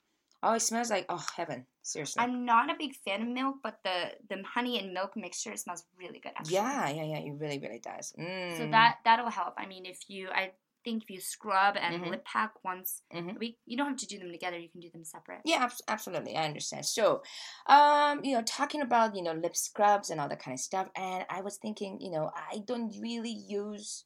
Oh, 0.46 0.54
it 0.54 0.62
smells 0.62 0.92
like 0.92 1.06
oh 1.10 1.26
heaven. 1.36 1.66
Seriously. 1.82 2.22
I'm 2.24 2.46
not 2.46 2.70
a 2.70 2.76
big 2.78 2.96
fan 3.04 3.22
of 3.24 3.28
milk, 3.28 3.56
but 3.64 3.80
the 3.84 4.12
the 4.30 4.44
honey 4.44 4.80
and 4.80 4.94
milk 4.94 5.18
mixture 5.18 5.56
smells 5.58 5.84
really 5.98 6.20
good. 6.20 6.34
Actually. 6.38 6.54
yeah, 6.56 6.90
yeah, 6.90 7.04
yeah. 7.04 7.18
It 7.20 7.34
really, 7.38 7.60
really 7.60 7.80
does. 7.80 8.14
Mm. 8.18 8.58
So 8.58 8.68
that 8.70 9.00
that'll 9.06 9.30
help. 9.32 9.56
I 9.58 9.66
mean, 9.66 9.86
if 9.86 10.00
you, 10.08 10.30
I 10.30 10.52
think 10.84 11.04
if 11.04 11.10
you 11.10 11.20
scrub 11.20 11.76
and 11.78 11.96
Mhm. 12.04 12.12
lip 12.12 12.26
pack 12.26 12.52
once 12.64 13.02
Mhm. 13.12 13.36
a 13.36 13.40
week, 13.40 13.58
you 13.66 13.76
don't 13.76 13.88
have 13.90 13.98
to 13.98 14.06
do 14.06 14.20
them 14.20 14.32
together. 14.32 14.60
You 14.60 14.70
can 14.70 14.82
do 14.82 14.92
them 14.92 15.04
separate. 15.04 15.42
Yeah, 15.44 15.64
abs- 15.64 15.82
absolutely. 15.88 16.36
I 16.38 16.46
understand. 16.46 16.86
So, 16.86 17.24
um, 17.66 18.24
you 18.24 18.36
know, 18.36 18.44
talking 18.44 18.82
about 18.82 19.16
you 19.16 19.24
know 19.24 19.34
lip 19.34 19.56
scrubs 19.56 20.12
and 20.12 20.22
all 20.22 20.30
that 20.30 20.40
kind 20.46 20.54
of 20.54 20.60
stuff, 20.60 20.88
and 20.96 21.26
I 21.30 21.42
was 21.42 21.58
thinking, 21.58 22.00
you 22.02 22.12
know, 22.12 22.30
I 22.36 22.60
don't 22.60 22.94
really 23.02 23.32
use 23.34 24.06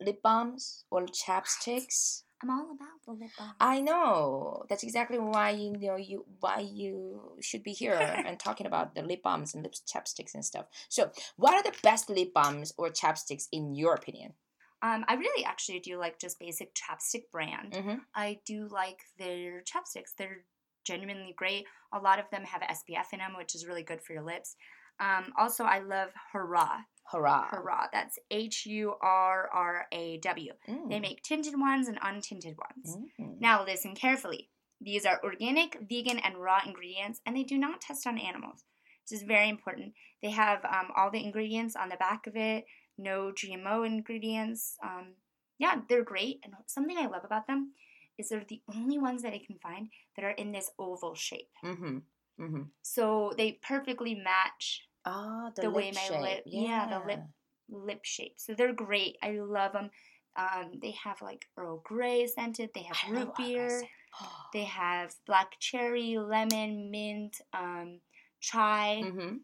lip 0.00 0.20
balms 0.22 0.84
or 0.90 1.06
chapsticks. 1.06 2.22
I'm 2.42 2.50
all 2.50 2.70
about 2.72 3.02
the 3.06 3.12
lip 3.12 3.30
balm. 3.38 3.52
I 3.60 3.80
know 3.80 4.64
that's 4.68 4.82
exactly 4.82 5.18
why 5.18 5.50
you 5.50 5.72
know 5.72 5.96
you 5.96 6.24
why 6.40 6.60
you 6.60 7.36
should 7.40 7.62
be 7.62 7.72
here 7.72 7.94
and 8.26 8.38
talking 8.38 8.66
about 8.66 8.94
the 8.94 9.02
lip 9.02 9.22
balms 9.22 9.54
and 9.54 9.62
lip 9.62 9.74
chapsticks 9.86 10.34
and 10.34 10.44
stuff. 10.44 10.66
So, 10.88 11.10
what 11.36 11.54
are 11.54 11.62
the 11.62 11.76
best 11.82 12.10
lip 12.10 12.34
balms 12.34 12.72
or 12.76 12.90
chapsticks 12.90 13.46
in 13.52 13.74
your 13.74 13.94
opinion? 13.94 14.34
Um, 14.82 15.04
I 15.08 15.14
really 15.14 15.44
actually 15.44 15.80
do 15.80 15.98
like 15.98 16.18
just 16.18 16.38
basic 16.38 16.74
chapstick 16.74 17.30
brand. 17.32 17.72
Mm-hmm. 17.72 17.96
I 18.14 18.40
do 18.44 18.68
like 18.70 19.00
their 19.18 19.62
chapsticks. 19.62 20.14
They're 20.16 20.44
genuinely 20.84 21.34
great. 21.36 21.64
A 21.92 21.98
lot 21.98 22.18
of 22.18 22.28
them 22.30 22.44
have 22.44 22.60
SPF 22.62 23.12
in 23.12 23.20
them, 23.20 23.34
which 23.36 23.54
is 23.54 23.66
really 23.66 23.82
good 23.82 24.02
for 24.02 24.12
your 24.12 24.22
lips. 24.22 24.56
Um, 25.00 25.32
also, 25.38 25.64
I 25.64 25.80
love 25.80 26.10
Hurraw. 26.32 26.80
Hurraw! 27.12 27.48
Hurraw. 27.50 27.86
That's 27.92 28.18
H 28.30 28.66
U 28.66 28.94
R 29.00 29.48
R 29.52 29.86
A 29.92 30.18
W. 30.18 30.52
Mm. 30.68 30.90
They 30.90 31.00
make 31.00 31.22
tinted 31.22 31.54
ones 31.58 31.88
and 31.88 32.00
untinted 32.00 32.56
ones. 32.56 32.98
Mm. 33.20 33.40
Now, 33.40 33.64
listen 33.64 33.94
carefully. 33.94 34.50
These 34.80 35.06
are 35.06 35.20
organic, 35.22 35.78
vegan, 35.88 36.18
and 36.18 36.36
raw 36.36 36.60
ingredients, 36.64 37.20
and 37.24 37.36
they 37.36 37.44
do 37.44 37.56
not 37.58 37.80
test 37.80 38.06
on 38.06 38.18
animals. 38.18 38.64
This 39.08 39.20
is 39.20 39.26
very 39.26 39.48
important. 39.48 39.94
They 40.22 40.30
have 40.30 40.64
um, 40.64 40.88
all 40.96 41.10
the 41.10 41.22
ingredients 41.22 41.76
on 41.76 41.88
the 41.88 41.96
back 41.96 42.26
of 42.26 42.36
it, 42.36 42.64
no 42.98 43.32
GMO 43.32 43.86
ingredients. 43.86 44.76
Um, 44.82 45.14
yeah, 45.58 45.80
they're 45.88 46.04
great. 46.04 46.40
And 46.44 46.54
something 46.66 46.98
I 46.98 47.06
love 47.06 47.24
about 47.24 47.46
them 47.46 47.72
is 48.18 48.28
they're 48.28 48.44
the 48.48 48.62
only 48.74 48.98
ones 48.98 49.22
that 49.22 49.32
I 49.32 49.40
can 49.46 49.58
find 49.58 49.88
that 50.16 50.24
are 50.24 50.30
in 50.30 50.52
this 50.52 50.70
oval 50.78 51.14
shape. 51.14 51.50
Mm-hmm. 51.64 51.98
Mm-hmm. 52.40 52.62
So 52.82 53.32
they 53.36 53.60
perfectly 53.66 54.14
match 54.14 54.82
Oh, 55.06 55.50
the, 55.54 55.62
The 55.62 55.70
way 55.70 55.92
my 55.94 56.00
shape. 56.00 56.20
lip- 56.20 56.42
yeah, 56.46 56.88
the 56.88 57.06
lip- 57.06 57.24
lip 57.68 58.00
shape. 58.04 58.34
So 58.36 58.54
they're 58.54 58.72
great. 58.74 59.16
I 59.22 59.30
love 59.38 59.72
them. 59.72 59.90
Um, 60.36 60.72
they 60.82 60.90
have 61.02 61.22
like 61.22 61.46
Earl 61.56 61.80
Grey 61.84 62.26
scented. 62.26 62.70
They 62.74 62.82
have 62.82 62.98
I 63.06 63.10
root 63.10 63.36
beer. 63.36 63.82
They 64.54 64.64
have 64.64 65.14
black 65.26 65.52
cherry, 65.60 66.16
lemon, 66.16 66.90
mint, 66.90 67.38
um, 67.52 68.00
chai. 68.40 69.02
Mm-hmm. 69.04 69.36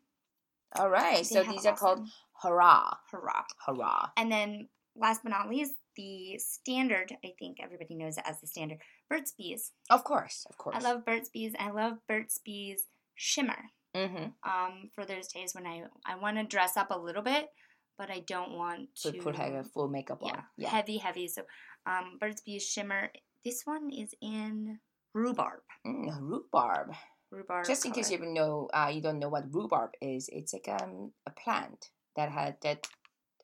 All 0.77 0.89
right. 0.89 1.19
They 1.19 1.23
So 1.25 1.43
these 1.43 1.67
are 1.67 1.77
called 1.77 2.07
Hurraw, 2.43 2.97
Hurraw. 3.13 3.45
Hurraw. 3.69 4.09
And 4.17 4.33
then 4.33 4.69
last 4.97 5.23
but 5.23 5.29
not 5.31 5.51
least, 5.51 5.75
the 5.97 6.39
standard, 6.39 7.13
I 7.23 7.35
think 7.39 7.59
everybody 7.63 7.95
knows 7.95 8.17
it 8.17 8.25
as 8.27 8.41
the 8.41 8.47
standard, 8.47 8.79
Burt's 9.11 9.33
Bees. 9.33 9.73
Of 9.91 10.05
course, 10.05 10.47
of 10.49 10.57
course. 10.57 10.77
I 10.79 10.81
love 10.81 11.05
Burt's 11.05 11.29
Bees. 11.29 11.53
I 11.59 11.71
love 11.71 11.99
Burt's 12.09 12.41
Bees 12.43 12.87
shimmer. 13.15 13.65
Mm-hmm. 13.97 14.25
Um, 14.49 14.91
for 14.95 15.05
those 15.05 15.29
days 15.29 15.55
when 15.55 15.67
I 15.67 15.85
I 16.07 16.17
want 16.17 16.39
to 16.39 16.45
dress 16.45 16.77
up 16.77 16.91
a 16.91 16.99
little 16.99 17.23
bit, 17.23 17.49
but 17.99 18.11
I 18.11 18.21
don't 18.21 18.53
want 18.57 18.89
to 19.03 19.13
put 19.13 19.39
like 19.39 19.53
a 19.53 19.65
full 19.65 19.89
makeup 19.89 20.21
yeah, 20.23 20.33
on. 20.33 20.43
Yeah. 20.57 20.69
heavy, 20.71 20.99
heavy. 20.99 21.29
So, 21.29 21.43
um, 21.87 22.17
Burt's 22.19 22.41
Bees 22.41 22.67
shimmer. 22.67 23.11
This 23.45 23.63
one 23.65 23.91
is 23.91 24.15
in 24.23 24.79
rhubarb. 25.15 25.61
Mm, 25.87 26.09
rhubarb. 26.21 26.95
Rhubarb. 27.31 27.67
Just 27.67 27.85
in 27.87 27.93
case 27.93 28.11
you 28.11 28.19
color. 28.19 28.31
even 28.31 28.35
know, 28.35 28.69
uh, 28.73 28.91
you 28.93 29.01
don't 29.01 29.19
know 29.19 29.29
what 29.29 29.53
rhubarb 29.53 29.91
is. 30.01 30.29
It's 30.33 30.53
like 30.53 30.69
um, 30.69 31.13
a 31.27 31.31
plant 31.31 31.91
that 32.17 32.31
had 32.31 32.57
that 32.63 32.87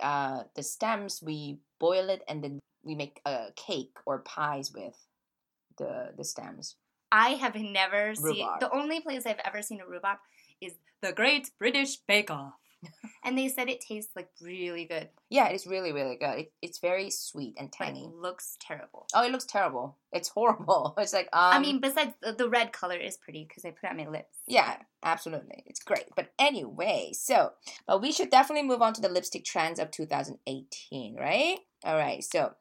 uh, 0.00 0.44
the 0.54 0.62
stems 0.62 1.22
we 1.22 1.58
boil 1.80 2.08
it 2.08 2.22
and 2.28 2.42
then 2.42 2.60
we 2.84 2.94
make 2.94 3.20
a 3.26 3.48
cake 3.56 3.96
or 4.06 4.20
pies 4.20 4.72
with 4.74 4.96
the 5.78 6.12
the 6.16 6.24
stems. 6.24 6.76
I 7.10 7.30
have 7.30 7.54
never 7.54 8.14
seen. 8.14 8.46
The 8.60 8.70
only 8.70 9.00
place 9.00 9.24
I've 9.24 9.40
ever 9.44 9.62
seen 9.62 9.80
a 9.80 9.86
rhubarb 9.86 10.18
is 10.60 10.74
the 11.02 11.12
Great 11.12 11.50
British 11.58 11.96
Bake 11.96 12.30
Off, 12.30 12.54
and 13.24 13.36
they 13.36 13.48
said 13.48 13.68
it 13.68 13.80
tastes 13.80 14.12
like 14.16 14.28
really 14.40 14.84
good. 14.84 15.08
Yeah, 15.30 15.48
it's 15.48 15.66
really 15.66 15.92
really 15.92 16.16
good. 16.16 16.38
It, 16.38 16.52
it's 16.62 16.78
very 16.78 17.10
sweet 17.10 17.54
and 17.58 17.70
But 17.70 17.84
tangy. 17.86 18.02
it 18.04 18.14
looks 18.14 18.56
terrible. 18.60 19.06
Oh, 19.14 19.24
it 19.24 19.30
looks 19.32 19.44
terrible. 19.46 19.96
It's 20.12 20.28
horrible. 20.28 20.94
It's 20.98 21.12
like 21.12 21.28
um, 21.32 21.52
I 21.54 21.58
mean, 21.58 21.80
besides 21.80 22.14
the, 22.22 22.32
the 22.32 22.48
red 22.48 22.72
color 22.72 22.96
is 22.96 23.16
pretty 23.16 23.44
because 23.48 23.64
I 23.64 23.70
put 23.70 23.84
it 23.84 23.90
on 23.90 23.96
my 23.96 24.08
lips. 24.08 24.38
Yeah, 24.46 24.76
absolutely. 25.02 25.64
It's 25.66 25.82
great. 25.82 26.04
But 26.16 26.32
anyway, 26.38 27.10
so, 27.12 27.52
but 27.86 28.00
we 28.02 28.12
should 28.12 28.30
definitely 28.30 28.66
move 28.68 28.82
on 28.82 28.92
to 28.94 29.00
the 29.00 29.08
lipstick 29.08 29.44
trends 29.44 29.78
of 29.78 29.90
2018, 29.90 31.16
right? 31.16 31.58
All 31.84 31.96
right. 31.96 32.22
So, 32.24 32.52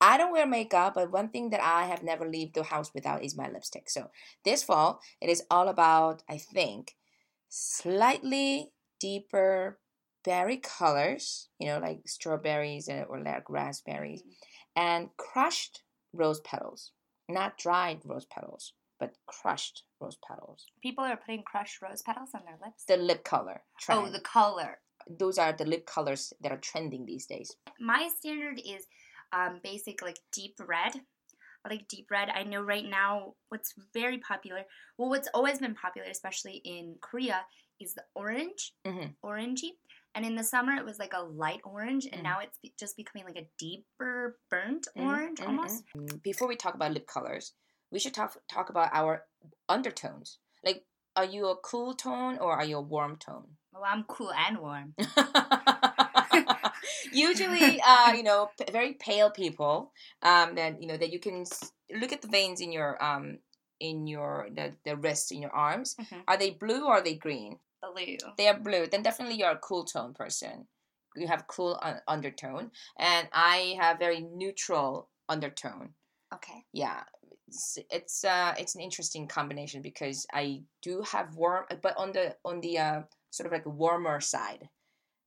I 0.00 0.16
don't 0.18 0.32
wear 0.32 0.46
makeup, 0.46 0.94
but 0.94 1.12
one 1.12 1.28
thing 1.28 1.50
that 1.50 1.62
I 1.62 1.86
have 1.86 2.02
never 2.02 2.28
leave 2.28 2.52
the 2.54 2.64
house 2.64 2.92
without 2.94 3.22
is 3.24 3.36
my 3.36 3.48
lipstick. 3.48 3.88
So, 3.90 4.10
this 4.44 4.62
fall, 4.62 5.00
it 5.20 5.28
is 5.28 5.42
all 5.50 5.68
about, 5.68 6.22
I 6.28 6.38
think, 6.38 6.96
slightly 7.52 8.72
deeper 9.00 9.78
berry 10.24 10.56
colors, 10.56 11.48
you 11.58 11.66
know, 11.66 11.78
like 11.78 12.00
strawberries 12.06 12.88
or 12.88 13.20
like 13.22 13.48
raspberries, 13.50 14.22
Mhm. 14.22 14.34
and 14.76 15.16
crushed 15.16 15.82
rose 16.14 16.40
petals. 16.40 16.92
Not 17.28 17.58
dried 17.58 18.00
rose 18.04 18.24
petals, 18.26 18.72
but 18.98 19.16
crushed 19.26 19.84
rose 20.00 20.16
petals 20.26 20.66
People 20.82 21.04
are 21.04 21.16
putting 21.16 21.42
crushed 21.44 21.80
rose 21.82 22.02
petals 22.02 22.30
on 22.34 22.44
their 22.44 22.58
lips. 22.64 22.84
the 22.84 22.96
lip 22.96 23.22
color 23.24 23.64
trend. 23.80 24.00
oh, 24.00 24.10
the 24.10 24.20
color. 24.20 24.80
Those 25.06 25.36
are 25.38 25.52
the 25.52 25.64
lip 25.64 25.84
colors 25.86 26.32
that 26.40 26.52
are 26.52 26.58
trending 26.70 27.04
these 27.06 27.26
days. 27.26 27.56
My 27.80 28.08
standard 28.08 28.60
is 28.64 28.86
um, 29.32 29.60
basic 29.62 30.02
like 30.02 30.18
deep 30.30 30.54
red. 30.60 31.06
I 31.64 31.68
like 31.70 31.86
deep 31.88 32.10
red. 32.10 32.28
I 32.28 32.42
know 32.42 32.60
right 32.62 32.84
now 32.84 33.34
what's 33.48 33.72
very 33.94 34.18
popular. 34.18 34.64
Well, 34.98 35.08
what's 35.10 35.28
always 35.32 35.58
been 35.60 35.74
popular, 35.74 36.08
especially 36.10 36.60
in 36.64 36.96
Korea, 37.00 37.46
is 37.80 37.94
the 37.94 38.04
orange, 38.14 38.74
Mhm. 38.84 39.14
orangey. 39.24 39.78
And 40.14 40.26
in 40.26 40.34
the 40.34 40.44
summer, 40.44 40.72
it 40.74 40.84
was 40.84 40.98
like 40.98 41.14
a 41.14 41.22
light 41.22 41.60
orange, 41.64 42.04
and 42.06 42.20
Mhm. 42.20 42.24
now 42.24 42.40
it's 42.40 42.58
be- 42.58 42.74
just 42.78 42.96
becoming 42.96 43.24
like 43.26 43.36
a 43.36 43.48
deeper 43.58 44.38
burnt 44.50 44.86
Mhm, 44.96 45.04
orange 45.06 45.38
mhm, 45.40 45.46
almost. 45.46 45.84
mhm. 45.96 46.22
Before 46.22 46.48
we 46.48 46.56
talk 46.56 46.74
about 46.74 46.92
lip 46.92 47.06
colors, 47.06 47.54
we 47.90 47.98
should 47.98 48.14
talk 48.14 48.36
talk 48.48 48.68
about 48.70 48.90
our 48.92 49.26
undertones. 49.68 50.38
Like, 50.64 50.84
are 51.16 51.24
you 51.24 51.46
a 51.46 51.56
cool 51.56 51.94
tone 51.94 52.38
or 52.38 52.52
are 52.52 52.64
you 52.64 52.76
a 52.78 52.80
warm 52.82 53.16
tone? 53.18 53.56
Well, 53.72 53.84
I'm 53.84 54.04
cool 54.04 54.32
and 54.32 54.58
warm. 54.58 54.94
Usually, 57.12 57.80
uh, 57.80 58.12
you 58.12 58.22
know, 58.22 58.50
p- 58.58 58.70
very 58.72 58.94
pale 58.94 59.30
people, 59.30 59.92
um, 60.22 60.54
that 60.56 60.80
you 60.80 60.88
know 60.88 60.96
that 60.96 61.12
you 61.12 61.18
can 61.18 61.42
s- 61.42 61.72
look 61.94 62.12
at 62.12 62.22
the 62.22 62.28
veins 62.28 62.60
in 62.60 62.72
your 62.72 63.02
um 63.02 63.38
in 63.80 64.06
your 64.06 64.48
the, 64.54 64.72
the 64.84 64.96
wrists 64.96 65.30
in 65.30 65.40
your 65.42 65.50
arms. 65.52 65.96
Mhm. 66.00 66.22
Are 66.28 66.36
they 66.36 66.50
blue 66.50 66.86
or 66.86 66.94
are 66.94 67.02
they 67.02 67.14
green? 67.14 67.58
Blue. 67.82 68.16
they 68.36 68.46
are 68.48 68.58
blue, 68.58 68.86
then 68.86 69.02
definitely 69.02 69.34
you're 69.36 69.50
a 69.50 69.58
cool 69.58 69.84
tone 69.84 70.14
person. 70.14 70.68
You 71.16 71.26
have 71.26 71.46
cool 71.48 71.78
un- 71.82 72.00
undertone, 72.06 72.70
and 72.96 73.28
I 73.32 73.76
have 73.80 73.98
very 73.98 74.20
neutral 74.20 75.08
undertone. 75.28 75.94
Okay. 76.32 76.64
Yeah, 76.72 77.02
it's 77.48 77.78
it's 77.90 78.24
uh 78.24 78.54
it's 78.56 78.74
an 78.76 78.80
interesting 78.80 79.26
combination 79.28 79.82
because 79.82 80.26
I 80.32 80.62
do 80.80 81.02
have 81.02 81.34
warm, 81.36 81.64
but 81.82 81.96
on 81.98 82.12
the 82.12 82.36
on 82.44 82.60
the 82.60 82.78
uh, 82.78 83.02
sort 83.30 83.46
of 83.46 83.52
like 83.52 83.66
warmer 83.66 84.20
side, 84.20 84.68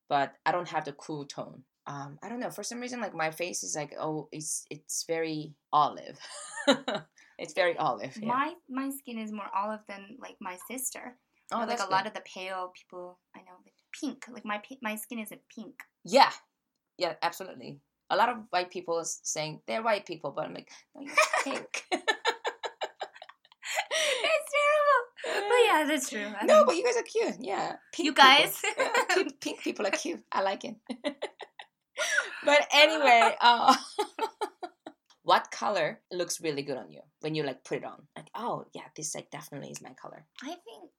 but 0.10 0.34
I 0.46 0.52
don't 0.52 0.70
have 0.70 0.86
the 0.86 0.94
cool 0.94 1.26
tone. 1.26 1.64
Um, 1.88 2.18
I 2.24 2.30
don't 2.30 2.40
know. 2.40 2.50
For 2.50 2.64
some 2.64 2.80
reason, 2.80 3.00
like 3.02 3.14
my 3.14 3.30
face 3.32 3.64
is 3.64 3.76
like 3.76 3.94
oh, 4.00 4.28
it's 4.32 4.66
it's 4.72 5.04
very 5.08 5.54
olive. 5.72 6.18
it's 7.38 7.54
very 7.54 7.78
olive. 7.78 8.18
Yeah. 8.18 8.28
My 8.28 8.54
my 8.70 8.90
skin 8.90 9.20
is 9.20 9.32
more 9.32 9.50
olive 9.56 9.82
than 9.88 10.18
like 10.20 10.36
my 10.42 10.58
sister. 10.68 11.16
oh, 11.52 11.62
Or, 11.62 11.66
like 11.68 11.80
a 11.80 11.84
good. 11.84 11.92
lot 11.92 12.08
of 12.08 12.14
the 12.14 12.22
pale 12.26 12.72
people 12.74 13.20
I 13.36 13.40
know, 13.40 13.58
like 13.64 13.74
pink. 14.00 14.26
Like 14.32 14.46
my 14.46 14.62
my 14.82 14.96
skin 14.96 15.20
isn't 15.20 15.42
pink. 15.54 15.76
Yeah, 16.04 16.32
yeah, 16.98 17.14
absolutely. 17.22 17.80
A 18.10 18.16
lot 18.16 18.30
of 18.30 18.38
white 18.50 18.72
people 18.72 19.04
saying 19.04 19.62
they're 19.68 19.84
white 19.84 20.06
people, 20.06 20.32
but 20.32 20.46
I'm 20.46 20.54
like, 20.54 20.70
no, 20.96 21.02
you're 21.02 21.14
pink. 21.44 21.84
it's 21.92 22.04
terrible. 24.56 25.50
But 25.50 25.58
yeah, 25.80 25.86
that's 25.88 26.10
true. 26.10 26.26
I 26.40 26.46
no, 26.46 26.58
mean, 26.58 26.66
but 26.66 26.76
you 26.78 26.84
guys 26.84 26.98
are 26.98 27.04
cute. 27.04 27.36
Yeah, 27.40 27.76
pink 27.94 28.06
You 28.06 28.14
guys? 28.14 28.62
Yeah, 28.78 28.88
pink, 29.14 29.40
pink 29.42 29.60
people 29.62 29.86
are 29.88 29.92
cute. 29.92 30.24
I 30.32 30.42
like 30.42 30.64
it. 30.66 30.76
but 32.46 32.68
anyway, 32.74 33.36
uh, 33.42 33.76
what 35.24 35.50
color 35.52 36.00
looks 36.12 36.42
really 36.42 36.62
good 36.62 36.78
on 36.78 36.92
you 36.92 37.02
when 37.22 37.36
you 37.36 37.44
like 37.44 37.64
put 37.64 37.78
it 37.80 37.84
on? 37.86 38.04
Like, 38.16 38.28
oh 38.36 38.66
yeah, 38.74 38.84
this 38.96 39.16
like 39.16 39.30
definitely 39.32 39.70
is 39.72 39.82
my 39.82 39.94
color. 39.94 40.26
I 40.44 40.56
think 40.66 40.92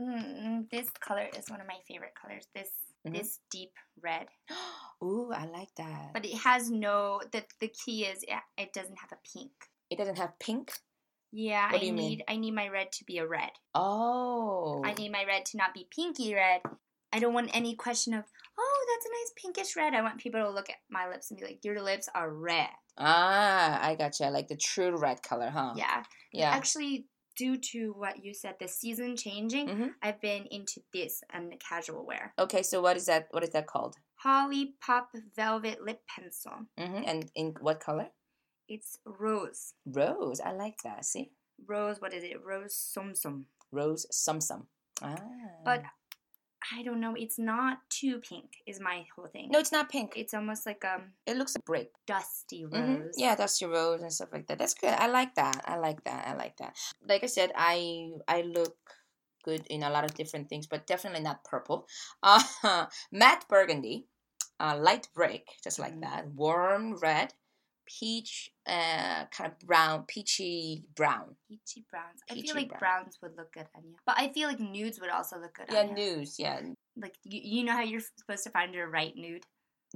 mm, 0.00 0.70
this 0.70 0.88
color 1.00 1.28
is 1.36 1.48
one 1.50 1.60
of 1.60 1.66
my 1.66 1.78
favorite 1.86 2.14
colors. 2.20 2.46
This 2.54 2.68
Mhm. 3.06 3.12
this 3.20 3.38
deep 3.50 3.72
red, 4.02 4.28
Ooh, 5.04 5.30
I 5.30 5.44
like 5.44 5.68
that. 5.76 6.14
but 6.14 6.24
it 6.24 6.38
has 6.38 6.70
no. 6.70 7.20
the 7.32 7.44
The 7.60 7.68
key 7.68 8.06
is 8.06 8.22
it, 8.22 8.40
it 8.56 8.72
doesn't 8.72 8.96
have 8.96 9.12
a 9.12 9.18
pink. 9.28 9.52
it 9.90 9.98
doesn't 9.98 10.16
have 10.16 10.38
pink. 10.38 10.72
Yeah, 11.36 11.68
I 11.72 11.76
you 11.76 11.92
mean? 11.92 12.08
need 12.08 12.24
I 12.28 12.36
need 12.36 12.52
my 12.54 12.68
red 12.68 12.92
to 12.92 13.04
be 13.04 13.18
a 13.18 13.26
red. 13.26 13.50
Oh, 13.74 14.80
I 14.84 14.92
need 14.94 15.10
my 15.10 15.24
red 15.24 15.44
to 15.46 15.56
not 15.56 15.74
be 15.74 15.88
pinky 15.90 16.32
red. 16.34 16.60
I 17.12 17.18
don't 17.18 17.34
want 17.34 17.50
any 17.56 17.74
question 17.74 18.14
of 18.14 18.24
oh 18.58 18.86
that's 18.88 19.06
a 19.06 19.10
nice 19.10 19.32
pinkish 19.42 19.76
red. 19.76 19.94
I 19.94 20.02
want 20.02 20.18
people 20.18 20.40
to 20.42 20.50
look 20.50 20.70
at 20.70 20.76
my 20.90 21.08
lips 21.08 21.30
and 21.30 21.38
be 21.38 21.44
like 21.46 21.64
your 21.64 21.80
lips 21.82 22.08
are 22.14 22.30
red. 22.30 22.68
ah, 22.98 23.80
I 23.82 23.96
gotcha. 23.96 24.26
I 24.26 24.28
like 24.30 24.48
the 24.48 24.56
true 24.56 24.96
red 24.96 25.22
color, 25.22 25.50
huh? 25.50 25.74
Yeah. 25.76 26.04
yeah. 26.32 26.50
Actually, 26.50 27.06
due 27.36 27.56
to 27.72 27.92
what 27.98 28.24
you 28.24 28.32
said, 28.32 28.54
the 28.60 28.68
season 28.68 29.16
changing, 29.16 29.66
Mhm. 29.68 29.90
I've 30.02 30.20
been 30.20 30.46
into 30.52 30.80
this 30.92 31.22
and 31.32 31.52
casual 31.58 32.06
wear. 32.06 32.32
Okay, 32.38 32.62
so 32.62 32.80
what 32.80 32.96
is 32.96 33.06
that? 33.06 33.26
What 33.32 33.42
is 33.42 33.50
that 33.50 33.66
called? 33.66 33.96
Holly 34.16 34.74
Pop 34.80 35.10
Velvet 35.36 35.82
Lip 35.82 36.00
Pencil. 36.08 36.66
hmm 36.78 37.02
And 37.04 37.30
in 37.34 37.54
what 37.60 37.80
color? 37.80 38.08
It's 38.68 38.98
rose. 39.04 39.74
Rose. 39.86 40.40
I 40.40 40.52
like 40.52 40.82
that. 40.82 41.04
See, 41.04 41.30
Rose, 41.66 42.00
what 42.00 42.12
is 42.14 42.24
it? 42.24 42.42
Rose 42.44 42.74
Sum 42.74 43.14
Sum. 43.14 43.46
rose 43.72 44.06
sum 44.10 44.40
sum. 44.40 44.66
Ah. 45.02 45.16
But 45.64 45.82
I 46.72 46.82
don't 46.82 47.00
know, 47.00 47.14
it's 47.14 47.38
not 47.38 47.78
too 47.90 48.20
pink, 48.20 48.62
is 48.66 48.80
my 48.80 49.04
whole 49.14 49.26
thing. 49.26 49.50
no, 49.50 49.58
it's 49.58 49.70
not 49.72 49.90
pink. 49.90 50.14
It's 50.16 50.32
almost 50.32 50.64
like 50.64 50.82
um 50.84 51.12
It 51.26 51.36
looks 51.36 51.54
like 51.54 51.64
brick. 51.64 51.90
dusty 52.06 52.64
rose. 52.64 52.72
Mhm. 52.82 53.10
Yeah, 53.16 53.34
that's 53.34 53.60
your 53.60 53.70
rose 53.70 54.00
and 54.02 54.12
stuff 54.12 54.32
like 54.32 54.46
that. 54.46 54.58
That's 54.58 54.74
good. 54.74 54.94
I 54.94 55.06
like 55.08 55.34
that. 55.34 55.62
I 55.66 55.76
like 55.76 56.02
that. 56.04 56.26
I 56.26 56.34
like 56.34 56.56
that. 56.56 56.76
Like 57.06 57.22
I 57.22 57.26
said, 57.26 57.52
I 57.54 58.12
I 58.26 58.42
look 58.42 58.76
good 59.44 59.66
in 59.68 59.82
a 59.82 59.90
lot 59.90 60.04
of 60.04 60.14
different 60.14 60.48
things, 60.48 60.66
but 60.66 60.86
definitely 60.86 61.20
not 61.22 61.44
purple. 61.44 61.86
Uh, 62.22 62.42
matte 63.12 63.44
burgundy, 63.48 64.06
uh, 64.58 64.74
light 64.78 65.08
brick, 65.14 65.46
just 65.62 65.78
like 65.78 65.92
Mhm. 65.94 66.00
that. 66.00 66.28
Warm 66.28 66.96
red, 66.96 67.34
peach, 67.86 68.50
uh, 68.66 69.24
kind 69.30 69.50
of 69.52 69.58
brown, 69.66 70.04
peachy 70.06 70.84
brown. 70.96 71.36
Peachy 71.48 71.84
browns. 71.90 72.20
I 72.30 72.34
Peachy 72.34 72.48
feel 72.48 72.56
like 72.56 72.68
brown. 72.68 72.78
browns 72.80 73.18
would 73.22 73.36
look 73.36 73.52
good 73.52 73.66
on 73.76 73.82
you. 73.84 73.96
But 74.06 74.16
I 74.18 74.28
feel 74.32 74.48
like 74.48 74.60
nudes 74.60 75.00
would 75.00 75.10
also 75.10 75.38
look 75.38 75.54
good 75.54 75.66
Yeah, 75.70 75.80
on 75.80 75.88
you. 75.90 75.94
news. 76.16 76.38
Yeah. 76.38 76.60
Like, 76.96 77.16
you, 77.24 77.40
you 77.42 77.64
know 77.64 77.72
how 77.72 77.82
you're 77.82 78.02
supposed 78.18 78.44
to 78.44 78.50
find 78.50 78.74
your 78.74 78.88
right 78.90 79.14
nude? 79.16 79.44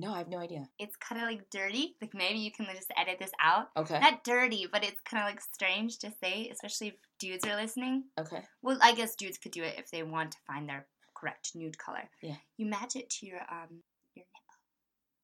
No, 0.00 0.12
I 0.14 0.18
have 0.18 0.28
no 0.28 0.38
idea. 0.38 0.68
It's 0.78 0.94
kind 0.96 1.20
of 1.20 1.26
like 1.26 1.50
dirty. 1.50 1.96
Like, 2.00 2.14
maybe 2.14 2.38
you 2.38 2.52
can 2.52 2.66
just 2.66 2.92
edit 2.96 3.18
this 3.18 3.32
out. 3.42 3.70
Okay. 3.76 3.98
Not 3.98 4.22
dirty, 4.22 4.66
but 4.70 4.84
it's 4.84 5.00
kind 5.00 5.22
of 5.22 5.28
like 5.28 5.40
strange 5.40 5.98
to 5.98 6.12
say, 6.22 6.48
especially 6.52 6.88
if 6.88 6.94
dudes 7.18 7.44
are 7.44 7.56
listening. 7.56 8.04
Okay. 8.18 8.42
Well, 8.62 8.78
I 8.80 8.94
guess 8.94 9.16
dudes 9.16 9.38
could 9.38 9.50
do 9.52 9.64
it 9.64 9.74
if 9.76 9.90
they 9.90 10.04
want 10.04 10.32
to 10.32 10.38
find 10.46 10.68
their 10.68 10.86
correct 11.16 11.50
nude 11.56 11.78
color. 11.78 12.08
Yeah. 12.22 12.36
You 12.58 12.66
match 12.66 12.94
it 12.94 13.10
to 13.10 13.26
your 13.26 13.40
um 13.50 13.82
your 14.14 14.24
nipple. 14.24 14.54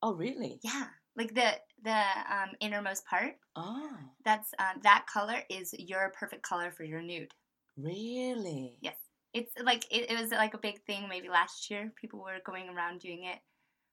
Oh, 0.03 0.15
really? 0.15 0.59
Yeah. 0.65 0.87
Like 1.17 1.35
the 1.35 1.53
the 1.83 1.91
um 1.93 2.51
innermost 2.61 3.07
part. 3.07 3.35
Oh, 3.57 3.91
That's 4.25 4.51
uh, 4.59 4.73
that 4.83 5.07
color 5.13 5.39
is 5.49 5.75
your 5.79 6.13
perfect 6.19 6.43
color 6.43 6.71
for 6.71 6.85
your 6.85 7.03
nude. 7.03 7.33
really? 7.77 8.79
Yes. 8.81 8.97
It's 9.33 9.53
like 9.63 9.85
it, 9.91 10.11
it 10.11 10.21
was 10.21 10.31
like 10.31 10.55
a 10.55 10.59
big 10.59 10.81
thing 10.87 11.09
maybe 11.09 11.29
last 11.29 11.71
year. 11.71 11.93
People 12.01 12.21
were 12.21 12.39
going 12.45 12.69
around 12.69 13.01
doing 13.01 13.25
it 13.25 13.41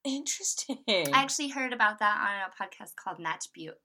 Interesting. 0.04 0.78
I 0.88 1.10
actually 1.12 1.48
heard 1.48 1.72
about 1.72 1.98
that 2.00 2.18
on 2.20 2.50
a 2.50 2.62
podcast 2.62 2.96
called 2.96 3.18
Natch 3.18 3.46
Butte. 3.54 3.78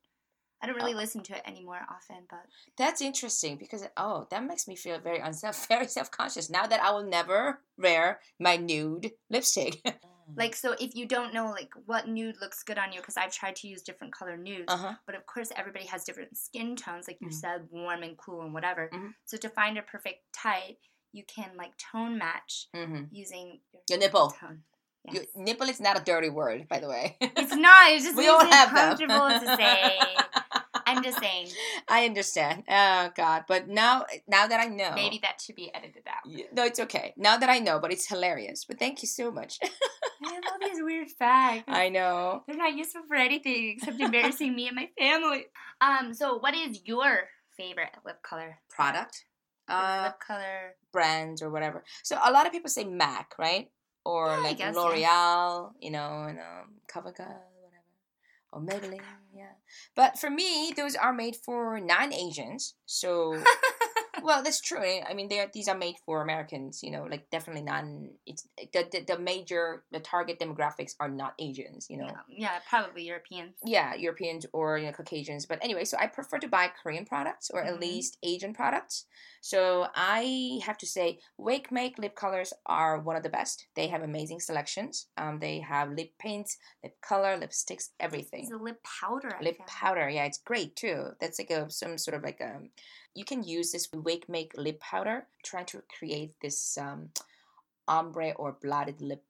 I 0.61 0.65
don't 0.65 0.75
really 0.75 0.95
listen 0.95 1.21
to 1.21 1.35
it 1.35 1.43
anymore 1.45 1.81
often, 1.87 2.23
but 2.27 2.39
That's 2.79 2.99
interesting 2.99 3.57
because 3.57 3.85
oh, 3.95 4.25
that 4.31 4.43
makes 4.43 4.67
me 4.67 4.75
feel 4.75 4.99
very 4.99 5.19
unself, 5.19 5.67
very 5.69 5.87
self 5.87 6.09
conscious. 6.09 6.49
Now 6.49 6.65
that 6.65 6.81
I 6.81 6.91
will 6.91 7.05
never 7.05 7.61
wear 7.77 8.19
my 8.39 8.57
nude 8.57 9.11
lipstick. 9.29 9.81
like 10.35 10.55
so 10.55 10.75
if 10.79 10.95
you 10.95 11.05
don't 11.07 11.33
know 11.33 11.49
like 11.51 11.71
what 11.85 12.07
nude 12.07 12.35
looks 12.41 12.63
good 12.63 12.77
on 12.77 12.91
you 12.91 12.99
because 12.99 13.17
I've 13.17 13.31
tried 13.31 13.55
to 13.57 13.67
use 13.67 13.81
different 13.81 14.13
color 14.13 14.35
nudes, 14.37 14.65
uh 14.67 14.77
huh. 14.77 14.93
but 15.05 15.15
of 15.15 15.25
course 15.25 15.51
everybody 15.55 15.85
has 15.85 16.03
different 16.03 16.35
skin 16.37 16.75
tones 16.75 17.07
like 17.07 17.17
you 17.21 17.29
Mhm. 17.29 17.33
said 17.33 17.67
warm 17.71 18.03
and 18.03 18.17
cool 18.17 18.41
and 18.41 18.53
whatever. 18.53 18.89
Mhm. 18.93 19.13
So 19.25 19.37
to 19.37 19.49
find 19.49 19.77
a 19.77 19.81
perfect 19.81 20.23
type, 20.33 20.77
you 21.13 21.23
can 21.25 21.51
like 21.57 21.71
tone 21.77 22.17
match 22.17 22.67
hmm 22.75 23.03
using 23.11 23.59
Your 23.89 23.99
nipple. 23.99 24.31
tone. 24.31 24.63
Your 25.09 25.23
nipple 25.35 25.69
is 25.69 25.79
not 25.79 25.97
a 25.97 26.03
dirty 26.03 26.29
word, 26.29 26.67
by 26.67 26.79
the 26.79 26.89
way. 26.89 27.15
It's 27.21 27.55
not. 27.55 27.91
It's 27.91 28.03
just 28.07 28.17
we 28.17 28.27
all 28.27 28.45
have 28.45 28.73
them. 28.75 28.97
to 29.39 29.55
say. 29.55 30.17
I'm 30.87 31.03
just 31.03 31.19
saying. 31.19 31.47
I 31.87 32.05
understand. 32.05 32.63
Oh 32.69 33.09
God! 33.15 33.43
But 33.47 33.67
now, 33.67 34.05
now 34.27 34.47
that 34.47 34.59
I 34.59 34.67
know, 34.67 34.91
Maybe 34.95 35.19
that 35.21 35.41
should 35.41 35.55
be 35.55 35.69
edited 35.73 36.03
out. 36.07 36.23
No, 36.53 36.63
it's 36.63 36.79
okay. 36.79 37.13
Now 37.17 37.37
that 37.37 37.49
I 37.49 37.59
know, 37.59 37.79
but 37.79 37.91
it's 37.91 38.07
hilarious. 38.07 38.65
But 38.65 38.79
thank 38.79 39.01
you 39.01 39.07
so 39.07 39.29
much. 39.31 39.59
I 39.63 40.33
have 40.33 40.43
all 40.51 40.59
these 40.67 40.81
weird 40.81 41.09
facts. 41.09 41.65
I 41.67 41.89
know. 41.89 42.43
They're 42.47 42.57
not 42.57 42.75
useful 42.75 43.01
for 43.07 43.15
anything 43.15 43.75
except 43.77 43.99
embarrassing 43.99 44.55
me 44.55 44.67
and 44.67 44.75
my 44.75 44.89
family. 44.97 45.45
Um. 45.81 46.13
So, 46.13 46.37
what 46.39 46.55
is 46.55 46.79
your 46.85 47.27
favorite 47.57 47.91
lip 48.05 48.21
color? 48.23 48.59
Product, 48.69 49.25
uh, 49.67 50.03
lip 50.05 50.19
color. 50.25 50.75
brands 50.93 51.41
or 51.41 51.49
whatever. 51.49 51.83
So 52.03 52.17
a 52.23 52.31
lot 52.31 52.45
of 52.45 52.51
people 52.51 52.69
say 52.69 52.83
MAC, 52.85 53.33
right? 53.37 53.69
Or 54.05 54.27
Yeah, 54.27 54.37
like 54.39 54.59
yeah. 54.59 54.71
L'Oreal, 54.71 55.71
you 55.81 55.91
know, 55.91 56.23
and 56.29 56.39
um, 56.39 56.75
or 58.53 58.61
Maybelline, 58.61 59.01
yeah. 59.33 59.53
But 59.95 60.17
for 60.17 60.29
me, 60.29 60.73
those 60.75 60.95
are 60.95 61.13
made 61.13 61.35
for 61.35 61.79
non-Asians. 61.79 62.75
So 62.85 63.37
well, 64.23 64.43
that's 64.43 64.61
true. 64.61 64.79
I 64.79 65.03
I 65.09 65.13
mean, 65.13 65.27
they 65.29 65.39
are, 65.39 65.49
these 65.53 65.67
are 65.67 65.77
made 65.77 65.95
for 66.05 66.21
Americans. 66.21 66.81
You 66.83 66.91
know, 66.91 67.03
like 67.09 67.29
definitely 67.29 67.63
not. 67.63 67.83
It's 68.25 68.47
the, 68.73 68.85
the 68.91 69.03
the 69.15 69.19
major 69.19 69.83
the 69.91 69.99
target 69.99 70.39
demographics 70.39 70.93
are 70.99 71.09
not 71.09 71.33
Asians. 71.39 71.87
You 71.89 71.97
know. 71.97 72.07
yeah, 72.07 72.21
yeah, 72.29 72.59
probably 72.69 73.03
Europeans. 73.03 73.55
yeah, 73.65 73.95
Europeans 73.95 74.45
or 74.53 74.77
you 74.77 74.85
know 74.87 74.91
Caucasians. 74.93 75.45
But 75.45 75.59
anyway, 75.63 75.85
so 75.85 75.97
I 75.97 76.07
prefer 76.07 76.39
to 76.39 76.47
buy 76.47 76.69
Korean 76.81 77.05
products 77.05 77.49
or 77.53 77.63
at 77.63 77.75
Mhm. 77.75 77.81
least 77.81 78.17
Asian 78.23 78.53
products. 78.53 79.05
So 79.41 79.87
I 79.95 80.59
have 80.65 80.77
to 80.79 80.85
say, 80.87 81.19
Wakemake 81.39 81.97
lip 81.99 82.15
colors 82.15 82.51
are 82.65 82.99
one 82.99 83.15
of 83.15 83.23
the 83.23 83.29
best. 83.29 83.67
They 83.75 83.87
have 83.87 84.01
amazing 84.03 84.39
selections. 84.41 85.07
Um, 85.15 85.39
they 85.39 85.59
have 85.59 85.91
lip 85.91 86.11
paints, 86.19 86.57
lip 86.83 86.95
color, 87.01 87.37
lipsticks, 87.37 87.89
everything. 87.99 88.43
It's 88.43 88.51
a 88.51 88.57
lip 88.57 88.81
powder. 88.83 89.35
I 89.39 89.43
Lip 89.43 89.57
found. 89.57 89.69
powder, 89.69 90.09
yeah, 90.09 90.25
it's 90.25 90.39
great 90.39 90.75
too. 90.75 91.11
That's 91.21 91.39
like 91.39 91.51
a 91.51 91.69
some 91.69 91.97
sort 91.97 92.15
of 92.17 92.23
like 92.23 92.41
a. 92.41 92.59
You 93.13 93.25
can 93.25 93.41
use 93.43 93.71
this 93.71 93.87
Wakemake 94.07 94.57
lip 94.57 94.79
powder, 94.79 95.27
trying 95.43 95.65
to 95.67 95.81
create 95.97 96.33
this 96.41 96.77
um, 96.77 97.09
ombre 97.87 98.31
or 98.31 98.57
blotted 98.61 99.01
lip 99.01 99.23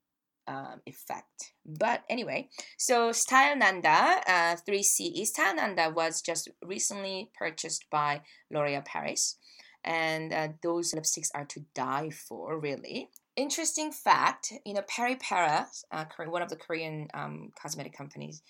um, 0.47 0.81
effect. 0.85 1.53
But 1.65 2.03
anyway, 2.09 2.49
so 2.77 3.11
Style 3.11 3.55
Nanda 3.57 4.21
uh, 4.27 4.55
3CE. 4.67 5.25
Style 5.25 5.55
Nanda 5.55 5.91
was 5.93 6.21
just 6.21 6.49
recently 6.63 7.29
purchased 7.37 7.85
by 7.91 8.21
L'Oreal 8.51 8.85
Paris, 8.85 9.37
and 9.83 10.33
uh, 10.33 10.49
those 10.63 10.93
lipsticks 10.93 11.29
are 11.35 11.45
to 11.45 11.65
die 11.75 12.09
for, 12.09 12.59
really. 12.59 13.09
Interesting 13.35 13.91
fact, 13.91 14.53
you 14.65 14.73
know, 14.73 14.81
Peripera, 14.81 15.67
uh, 15.91 16.05
one 16.25 16.41
of 16.41 16.49
the 16.49 16.55
Korean 16.55 17.07
um, 17.13 17.51
cosmetic 17.61 17.95
companies, 17.95 18.41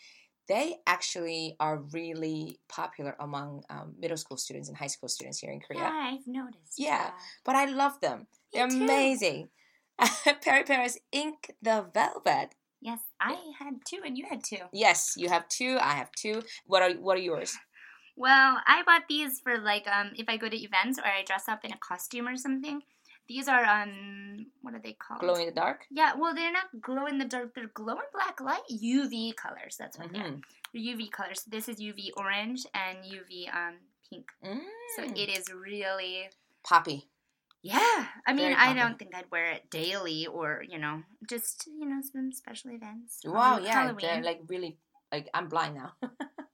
they 0.47 0.77
actually 0.85 1.55
are 1.59 1.77
really 1.91 2.59
popular 2.69 3.15
among 3.19 3.63
um, 3.69 3.95
middle 3.99 4.17
school 4.17 4.37
students 4.37 4.69
and 4.69 4.77
high 4.77 4.87
school 4.87 5.09
students 5.09 5.39
here 5.39 5.51
in 5.51 5.59
Korea. 5.59 5.81
Yeah, 5.81 6.11
I've 6.13 6.27
noticed. 6.27 6.73
Yeah. 6.77 7.11
But 7.43 7.55
I 7.55 7.65
love 7.65 7.99
them. 7.99 8.19
Me 8.19 8.25
They're 8.53 8.69
too. 8.69 8.83
amazing. 8.83 9.49
Peripera's 10.01 10.97
Ink 11.11 11.51
the 11.61 11.85
Velvet. 11.93 12.55
Yes, 12.79 12.99
I 13.19 13.35
had 13.59 13.73
two, 13.85 14.01
and 14.05 14.17
you 14.17 14.25
had 14.29 14.43
two. 14.43 14.59
Yes, 14.71 15.15
you 15.17 15.29
have 15.29 15.47
two. 15.49 15.77
I 15.81 15.93
have 15.93 16.11
two. 16.11 16.43
What 16.65 16.83
are 16.83 16.93
what 16.93 17.17
are 17.17 17.21
yours? 17.21 17.57
Well, 18.15 18.57
I 18.65 18.83
bought 18.85 19.03
these 19.09 19.39
for 19.39 19.57
like 19.57 19.87
um 19.87 20.11
if 20.15 20.29
I 20.29 20.37
go 20.37 20.47
to 20.47 20.57
events 20.57 20.99
or 20.99 21.05
I 21.05 21.23
dress 21.23 21.47
up 21.47 21.65
in 21.65 21.71
a 21.71 21.77
costume 21.77 22.27
or 22.27 22.37
something. 22.37 22.81
These 23.27 23.47
are 23.47 23.63
um 23.65 24.45
what 24.61 24.73
are 24.73 24.79
they 24.81 24.93
called? 24.93 25.19
Glow 25.19 25.35
in 25.35 25.45
the 25.47 25.51
dark. 25.51 25.85
Yeah, 25.91 26.13
well 26.17 26.33
they're 26.33 26.51
not 26.51 26.67
glow 26.81 27.05
in 27.05 27.17
the 27.17 27.25
dark. 27.25 27.53
They're 27.55 27.67
glow 27.73 27.93
in 27.95 28.07
black 28.13 28.39
light 28.39 28.63
UV 28.71 29.35
colors. 29.35 29.75
That's 29.77 29.97
what 29.97 30.11
they 30.13 30.19
are. 30.19 30.31
Mhm. 30.31 30.41
They're 30.73 30.81
UV 30.95 31.11
colors. 31.11 31.43
This 31.43 31.67
is 31.67 31.79
UV 31.79 32.11
orange 32.15 32.65
and 32.73 32.99
UV 33.03 33.49
um 33.53 33.75
pink. 34.09 34.27
So 34.95 35.03
Mm. 35.03 35.17
it 35.17 35.29
is 35.37 35.51
really 35.51 36.29
Poppy. 36.63 37.09
yeah. 37.61 38.07
I 38.25 38.31
mean, 38.33 38.53
I 38.53 38.73
don't 38.73 38.97
think 38.99 39.13
I'd 39.15 39.29
wear 39.31 39.51
it 39.51 39.69
daily 39.69 40.27
or 40.27 40.63
you 40.67 40.79
know 40.79 41.03
just 41.29 41.67
you 41.67 41.85
know 41.85 42.01
some 42.01 42.31
special 42.31 42.71
events. 42.71 43.19
Wow, 43.25 43.59
yeah, 43.59 43.91
like 44.23 44.41
really 44.47 44.77
like 45.11 45.27
I'm 45.33 45.47
blind 45.49 45.75
now. 45.75 45.91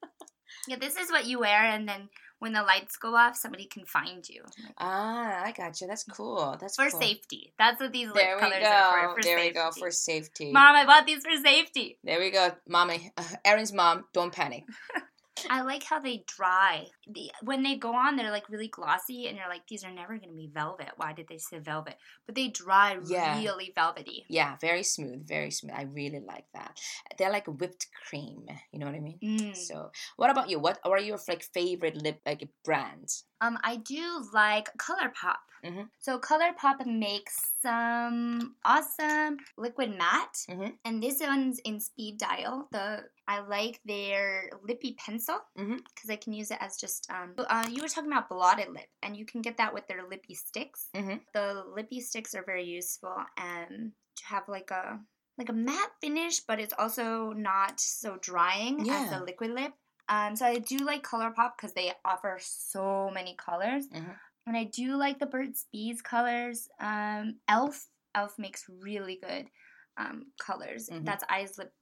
yeah, 0.68 0.78
this 0.80 0.96
is 0.98 1.12
what 1.12 1.26
you 1.26 1.40
wear, 1.40 1.64
and 1.64 1.88
then 1.88 2.10
when 2.44 2.52
the 2.52 2.62
lights 2.62 2.98
go 2.98 3.16
off, 3.16 3.38
somebody 3.38 3.66
can 3.66 3.86
find 3.86 4.28
you. 4.28 4.44
Ah, 4.78 5.44
I 5.46 5.54
got 5.54 5.80
you. 5.80 5.88
That's 5.88 6.04
cool. 6.04 6.58
That's 6.60 6.76
for 6.76 6.90
cool. 6.90 7.00
safety. 7.00 7.54
That's 7.58 7.80
what 7.80 7.94
these 7.94 8.10
lip 8.10 8.38
colors 8.38 8.60
go. 8.60 8.68
are 8.68 9.10
for. 9.10 9.16
for 9.16 9.24
there 9.24 9.38
safety. 9.38 9.48
we 9.48 9.54
go 9.54 9.72
for 9.72 9.92
safety. 9.92 10.52
Mom, 10.52 10.76
I 10.76 10.86
bought 10.86 11.06
these 11.06 11.24
for 11.24 11.42
safety. 11.42 11.98
There 12.04 12.20
we 12.20 12.32
go, 12.32 12.52
mommy. 12.68 13.14
Uh, 13.16 13.24
Erin's 13.46 13.72
mom. 13.72 14.04
Don't 14.12 14.34
panic. 14.34 14.66
I 15.50 15.62
like 15.62 15.84
how 15.84 16.00
they 16.00 16.24
dry. 16.28 16.88
The, 17.08 17.32
when 17.42 17.64
they 17.64 17.76
go 17.76 17.94
on, 17.94 18.16
they're 18.16 18.32
like 18.32 18.50
really 18.50 18.68
glossy, 18.68 19.28
and 19.28 19.38
you're 19.38 19.50
like, 19.50 19.68
these 19.68 19.84
are 19.84 19.92
never 19.92 20.18
gonna 20.18 20.34
be 20.34 20.50
velvet. 20.54 20.90
Why 20.98 21.14
did 21.14 21.28
they 21.28 21.38
say 21.38 21.60
velvet? 21.60 21.96
But 22.26 22.36
they 22.36 22.50
dry 22.50 22.98
Yeah. 23.06 23.40
really 23.40 23.72
velvety. 23.76 24.26
Yeah, 24.30 24.56
very 24.62 24.84
smooth, 24.84 25.28
very 25.28 25.52
smooth. 25.52 25.74
I 25.76 25.84
really 25.84 26.20
like 26.20 26.46
that. 26.54 26.80
They're 27.18 27.32
like 27.32 27.48
whipped 27.48 27.88
cream. 28.08 28.46
You 28.72 28.80
know 28.80 28.86
what 28.86 28.96
I 28.96 29.00
mean? 29.00 29.20
Mm. 29.24 29.56
So, 29.56 29.92
what 30.18 30.30
about 30.30 30.50
you? 30.50 30.60
What 30.60 30.80
what 30.84 31.00
are 31.00 31.04
your 31.04 31.20
like 31.28 31.44
favorite 31.44 31.96
lip 31.96 32.22
like 32.26 32.48
brands? 32.64 33.26
Um, 33.44 33.58
I 33.64 33.76
do 33.78 34.26
like 34.32 34.70
ColourPop. 34.78 35.38
Mhm. 35.66 35.90
So 36.00 36.20
ColourPop 36.20 36.86
makes 36.86 37.36
some 37.62 38.56
awesome 38.66 39.38
liquid 39.58 39.98
matte, 39.98 40.38
Mhm. 40.50 40.78
and 40.86 41.02
this 41.02 41.20
one's 41.20 41.60
in 41.60 41.80
speed 41.80 42.18
dial. 42.20 42.68
The 42.72 43.10
I 43.28 43.40
like 43.40 43.80
their 43.86 44.50
lippy 44.64 44.94
pencil 44.96 45.40
because 45.56 46.10
I 46.10 46.18
can 46.18 46.34
use 46.34 46.52
it 46.52 46.58
as 46.62 46.76
just. 46.78 47.10
Um, 47.10 47.36
uh, 47.38 47.66
you 47.70 47.82
were 47.82 47.88
talking 47.88 48.12
about 48.12 48.28
blotted 48.30 48.70
lip, 48.70 48.90
and 49.02 49.16
you 49.16 49.26
can 49.26 49.42
get 49.42 49.56
that 49.58 49.74
with 49.74 49.88
their 49.88 50.04
lippy 50.08 50.36
sticks. 50.36 50.90
Mhm. 50.94 51.22
The 51.34 51.64
lippy 51.66 52.02
sticks 52.02 52.36
are 52.36 52.44
very 52.44 52.66
useful 52.66 53.16
and 53.38 53.94
to 54.18 54.26
have 54.26 54.48
like 54.48 54.72
a 54.72 55.00
like 55.36 55.50
a 55.50 55.54
matte 55.54 55.92
finish, 56.00 56.42
but 56.42 56.60
it's 56.60 56.76
also 56.78 57.32
not 57.34 57.80
so 57.80 58.18
drying 58.18 58.82
as 58.82 58.88
Yeah. 58.88 59.10
the 59.18 59.26
liquid 59.26 59.50
lip. 59.52 59.74
Um, 60.14 60.36
so 60.36 60.46
I 60.46 60.60
do 60.60 60.78
like 60.78 61.04
ColourPop 61.04 61.52
because 61.58 61.74
they 61.74 61.92
offer 62.06 62.38
so 62.42 63.10
many 63.14 63.36
colors, 63.36 63.88
Mhm. 63.90 64.16
and 64.46 64.56
I 64.58 64.66
do 64.66 64.96
like 64.96 65.18
the 65.20 65.26
Burt's 65.26 65.66
Bees 65.72 66.02
colors. 66.02 66.70
Um, 66.80 67.40
Elf 67.48 67.88
Elf 68.16 68.38
makes 68.38 68.70
really 68.70 69.16
good 69.16 69.50
um, 69.98 70.32
colors. 70.40 70.90
Mhm. 70.90 71.06
That's 71.06 71.24
eyes 71.30 71.58
lip 71.58 71.74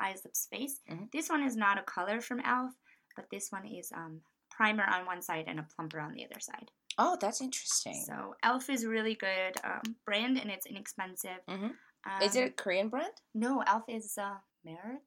eyes 0.00 0.24
lips 0.24 0.46
face. 0.46 0.80
Mhm. 0.90 1.10
This 1.12 1.28
one 1.28 1.42
is 1.42 1.56
not 1.56 1.78
a 1.78 1.82
color 1.82 2.20
from 2.20 2.40
Elf, 2.40 2.72
but 3.16 3.30
this 3.30 3.50
one 3.52 3.66
is 3.66 3.90
um, 3.92 4.22
primer 4.50 4.84
on 4.84 5.06
one 5.06 5.22
side 5.22 5.44
and 5.48 5.58
a 5.60 5.62
plumper 5.62 6.00
on 6.00 6.12
the 6.12 6.24
other 6.24 6.40
side. 6.40 6.70
Oh, 6.98 7.16
that's 7.20 7.40
interesting. 7.40 8.02
So 8.04 8.34
Elf 8.42 8.68
is 8.68 8.84
really 8.84 9.14
good 9.14 9.54
um, 9.64 9.82
brand 10.04 10.38
and 10.38 10.50
it's 10.50 10.66
inexpensive. 10.66 11.40
Mhm. 11.46 11.76
Um, 12.04 12.22
Is 12.22 12.34
it 12.36 12.48
a 12.48 12.50
Korean 12.50 12.88
brand? 12.88 13.14
No, 13.32 13.60
Elf 13.62 13.84
is 13.88 14.18
uh, 14.18 14.38
American, 14.64 15.00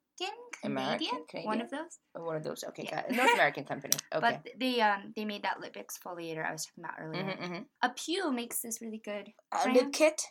American, 0.64 1.08
Canadian, 1.30 1.46
one 1.46 1.62
of 1.62 1.70
those. 1.70 2.00
Or 2.14 2.26
one 2.26 2.36
of 2.38 2.44
those? 2.44 2.64
Okay, 2.70 2.84
Yeah. 2.84 3.02
got 3.02 3.10
it. 3.10 3.16
North 3.16 3.34
American 3.34 3.66
company. 3.66 3.94
Okay. 4.14 4.20
But 4.44 4.54
they 4.60 4.82
um 4.82 5.14
they 5.16 5.26
made 5.26 5.44
that 5.44 5.60
lip 5.60 5.76
exfoliator 5.76 6.46
I 6.46 6.52
was 6.52 6.66
talking 6.66 6.84
about 6.84 6.96
earlier. 7.00 7.24
Mhm, 7.24 7.38
mhm. 7.52 7.66
A'pieu 7.84 8.34
makes 8.34 8.62
this 8.62 8.82
really 8.82 9.02
good. 9.04 9.32
Uh, 9.52 9.72
lip 9.72 9.92
kit. 9.94 10.22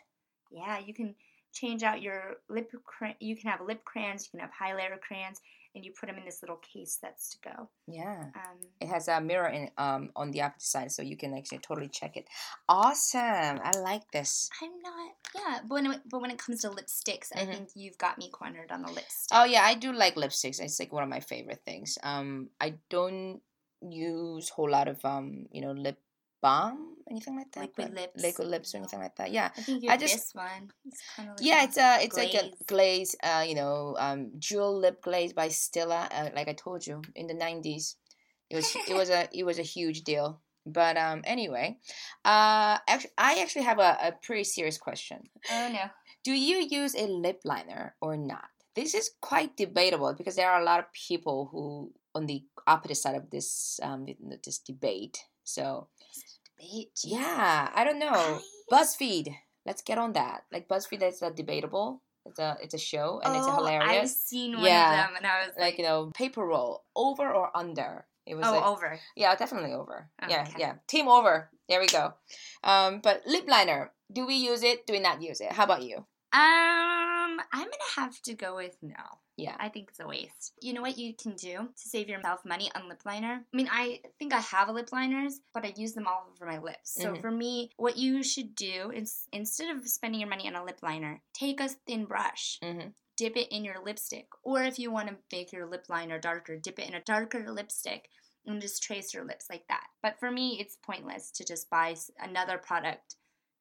Yeah, 0.51 0.79
you 0.79 0.95
can 0.95 1.15
change 1.53 1.83
out 1.83 2.03
your 2.03 2.37
lip. 2.49 2.71
Cra- 2.85 3.17
you 3.21 3.37
can 3.37 3.51
have 3.51 3.61
lip 3.61 3.85
crayons. 3.85 4.27
You 4.33 4.39
can 4.39 4.49
have 4.49 4.51
highlighter 4.61 5.01
crayons, 5.01 5.41
and 5.75 5.85
you 5.85 5.93
put 5.99 6.07
them 6.07 6.19
in 6.19 6.25
this 6.25 6.43
little 6.43 6.57
case 6.63 6.99
that's 7.03 7.31
to 7.31 7.39
go. 7.51 7.69
Yeah. 7.87 8.31
Um, 8.35 8.59
It 8.81 8.89
has 8.89 9.09
a 9.09 9.21
mirror 9.21 9.49
in 9.49 9.71
um 9.77 10.11
on 10.17 10.31
the 10.31 10.43
opposite 10.43 10.69
side, 10.69 10.93
so 10.93 11.03
you 11.03 11.17
can 11.17 11.35
actually 11.37 11.59
totally 11.59 11.89
check 11.89 12.17
it. 12.17 12.27
Awesome! 12.69 13.61
I 13.63 13.73
like 13.79 14.11
this. 14.13 14.49
I'm 14.63 14.73
not. 14.83 15.13
Yeah, 15.35 15.59
but 15.63 15.75
when 15.75 15.87
it, 15.91 16.01
but 16.11 16.21
when 16.21 16.31
it 16.31 16.39
comes 16.39 16.63
to 16.63 16.71
lipsticks, 16.71 17.31
I 17.35 17.41
Mhm. 17.45 17.53
think 17.53 17.69
you've 17.75 17.99
got 17.99 18.19
me 18.19 18.31
cornered 18.31 18.71
on 18.73 18.83
the 18.83 18.89
lipstick. 18.91 19.37
Oh 19.37 19.45
yeah, 19.45 19.63
I 19.65 19.75
do 19.75 19.93
like 19.93 20.15
lipsticks. 20.17 20.61
It's 20.61 20.79
like 20.81 20.93
one 20.93 21.03
of 21.03 21.09
my 21.09 21.21
favorite 21.21 21.63
things. 21.65 21.99
Um, 22.03 22.51
I 22.61 22.79
don't 22.89 23.43
use 23.83 24.49
whole 24.49 24.71
lot 24.71 24.89
of 24.89 25.05
um, 25.05 25.47
you 25.51 25.61
know, 25.61 25.73
lip 25.73 25.99
balm, 26.49 26.77
anything 27.11 27.37
like 27.41 27.51
that. 27.53 27.63
Liquid 27.67 27.89
but- 27.89 28.01
lips. 28.01 28.23
Liquid 28.27 28.49
lips 28.55 28.69
or 28.75 28.79
anything 28.79 29.01
like 29.05 29.17
that. 29.21 29.31
Yeah. 29.39 29.49
I 29.57 29.61
think 29.67 29.83
you 29.83 29.91
I 29.93 29.97
just- 29.97 30.15
this 30.15 30.31
one. 30.35 30.65
It's 30.89 31.03
kind 31.17 31.29
of 31.31 31.35
like 31.39 31.47
Yeah, 31.49 31.61
a- 31.61 31.65
it's 31.67 31.79
a 31.87 31.91
it's 32.05 32.17
like 32.23 32.35
a 32.35 32.45
glaze. 32.45 32.67
glaze, 32.73 33.13
uh, 33.31 33.45
you 33.49 33.55
know, 33.61 33.97
um, 34.07 34.21
jewel 34.47 34.73
lip 34.85 34.97
glaze 35.07 35.33
by 35.41 35.49
Stila. 35.49 36.01
Uh, 36.17 36.31
like 36.39 36.49
I 36.53 36.57
told 36.65 36.81
you, 36.89 36.97
in 37.21 37.27
the 37.31 37.35
nineties, 37.47 37.97
it 38.51 38.57
was 38.57 38.69
it 38.91 38.95
was 39.01 39.09
a 39.19 39.29
it 39.33 39.45
was 39.45 39.59
a 39.59 39.67
huge 39.77 40.03
deal. 40.11 40.29
But 40.67 40.97
um, 40.97 41.21
anyway, 41.35 41.77
uh, 42.25 42.79
actually, 42.89 43.13
I 43.19 43.33
actually 43.43 43.67
have 43.71 43.81
a, 43.89 43.91
a 44.09 44.11
pretty 44.27 44.45
serious 44.45 44.79
question. 44.87 45.19
Oh 45.53 45.69
no. 45.79 45.85
Do 46.25 46.33
you 46.33 46.59
use 46.81 46.95
a 46.97 47.07
lip 47.07 47.41
liner 47.45 47.97
or 48.01 48.17
not? 48.17 48.49
This 48.75 48.95
is 48.95 49.11
quite 49.21 49.57
debatable 49.61 50.15
because 50.17 50.37
there 50.37 50.51
are 50.51 50.61
a 50.61 50.65
lot 50.65 50.81
of 50.81 50.87
people 51.09 51.49
who 51.53 51.93
on 52.17 52.25
the 52.27 52.41
opposite 52.67 52.97
side 53.05 53.15
of 53.21 53.29
this 53.29 53.79
um 53.83 54.07
this 54.45 54.59
debate. 54.71 55.17
So 55.45 55.89
Yeah, 57.03 57.71
I 57.75 57.85
don't 57.85 57.99
know. 57.99 58.09
I- 58.13 58.41
BuzzFeed. 58.73 59.35
Let's 59.67 59.83
get 59.83 59.99
on 59.99 60.13
that. 60.15 60.45
Like 60.53 60.69
BuzzFeed, 60.69 61.01
that's 61.01 61.23
a 61.23 61.31
debatable. 61.31 62.03
It's 62.27 62.39
a 62.39 62.57
it's 62.63 62.75
a 62.75 62.79
show 62.79 63.21
and 63.23 63.37
it's 63.37 63.47
Oh, 63.47 63.51
I've 63.51 63.57
hilarious. 63.83 64.19
seen 64.21 64.57
one 64.57 64.65
Yeah. 64.65 64.91
of 64.93 65.09
them, 65.09 65.17
and 65.19 65.27
I 65.27 65.39
was 65.41 65.49
Like 65.57 65.61
like, 65.61 65.79
you 65.79 65.85
know, 65.85 66.11
paper 66.15 66.45
roll 66.45 66.85
over 66.97 67.31
or 67.33 67.55
under. 67.57 68.07
It 68.27 68.35
was 68.35 68.47
"Oh, 68.47 68.53
like, 68.53 68.65
over." 68.65 68.99
yeah, 69.17 69.35
definitely 69.37 69.73
over. 69.75 70.09
Yeah, 70.29 70.43
Okay. 70.49 70.55
yeah, 70.59 70.75
team 70.87 71.09
over. 71.09 71.51
There 71.69 71.81
we 71.81 71.87
go. 71.87 72.15
Um, 72.63 73.01
but 73.01 73.23
lip 73.27 73.45
liner. 73.47 73.93
Do 74.13 74.27
we 74.27 74.35
use 74.37 74.63
it? 74.63 74.87
Do 74.87 74.93
we 74.95 75.01
not 75.01 75.21
use 75.23 75.41
it? 75.41 75.53
How 75.53 75.65
about 75.65 75.83
you? 75.83 75.97
Um, 76.33 77.04
I'm 77.53 77.65
gonna 77.65 77.93
have 77.97 78.21
to 78.23 78.35
go 78.35 78.57
with 78.57 78.77
no. 78.83 78.95
Yeah. 79.37 79.57
I 79.59 79.69
think 79.69 79.89
it's 79.91 80.01
a 80.01 80.07
waste. 80.07 80.53
You 80.61 80.73
know 80.75 80.83
what 80.83 80.97
you 80.99 81.15
can 81.15 81.35
do 81.35 81.57
to 81.57 81.89
save 81.89 82.09
yourself 82.09 82.45
money 82.45 82.71
on 82.75 82.89
lip 82.89 83.03
liner? 83.05 83.45
I 83.53 83.57
mean, 83.57 83.69
I 83.71 84.01
think 84.19 84.33
I 84.33 84.41
have 84.41 84.69
lip 84.69 84.93
liners, 84.93 85.41
but 85.53 85.65
I 85.65 85.73
use 85.77 85.93
them 85.95 86.07
all 86.07 86.29
over 86.31 86.47
my 86.47 86.59
lips. 86.59 86.93
So 86.95 87.15
Mhm. 87.15 87.21
for 87.21 87.31
me, 87.31 87.71
what 87.77 87.97
you 87.97 88.23
should 88.23 88.55
do 88.55 88.93
is 88.95 89.27
instead 89.33 89.75
of 89.77 89.89
spending 89.89 90.21
your 90.21 90.31
money 90.31 90.47
on 90.47 90.55
a 90.55 90.65
lip 90.65 90.83
liner, 90.83 91.23
take 91.33 91.61
a 91.61 91.69
thin 91.69 92.05
brush. 92.05 92.59
Mm-hmm. 92.63 92.91
Dip 93.17 93.37
it 93.37 93.49
in 93.53 93.65
your 93.65 93.81
lipstick. 93.83 94.29
Or 94.43 94.63
if 94.65 94.79
you 94.79 94.91
want 94.91 95.09
to 95.09 95.17
make 95.31 95.53
your 95.53 95.67
lip 95.67 95.87
liner 95.89 96.19
darker, 96.19 96.57
dip 96.57 96.79
it 96.79 96.89
in 96.89 96.95
a 96.95 97.01
darker 97.01 97.51
lipstick 97.51 98.11
and 98.47 98.61
just 98.61 98.83
trace 98.83 99.15
your 99.15 99.25
lips 99.25 99.47
like 99.49 99.67
that. 99.69 99.87
But 100.03 100.19
for 100.19 100.31
me, 100.31 100.61
it's 100.61 100.77
pointless 100.77 101.31
to 101.33 101.45
just 101.45 101.71
buy 101.71 101.97
another 102.19 102.59
product 102.59 103.17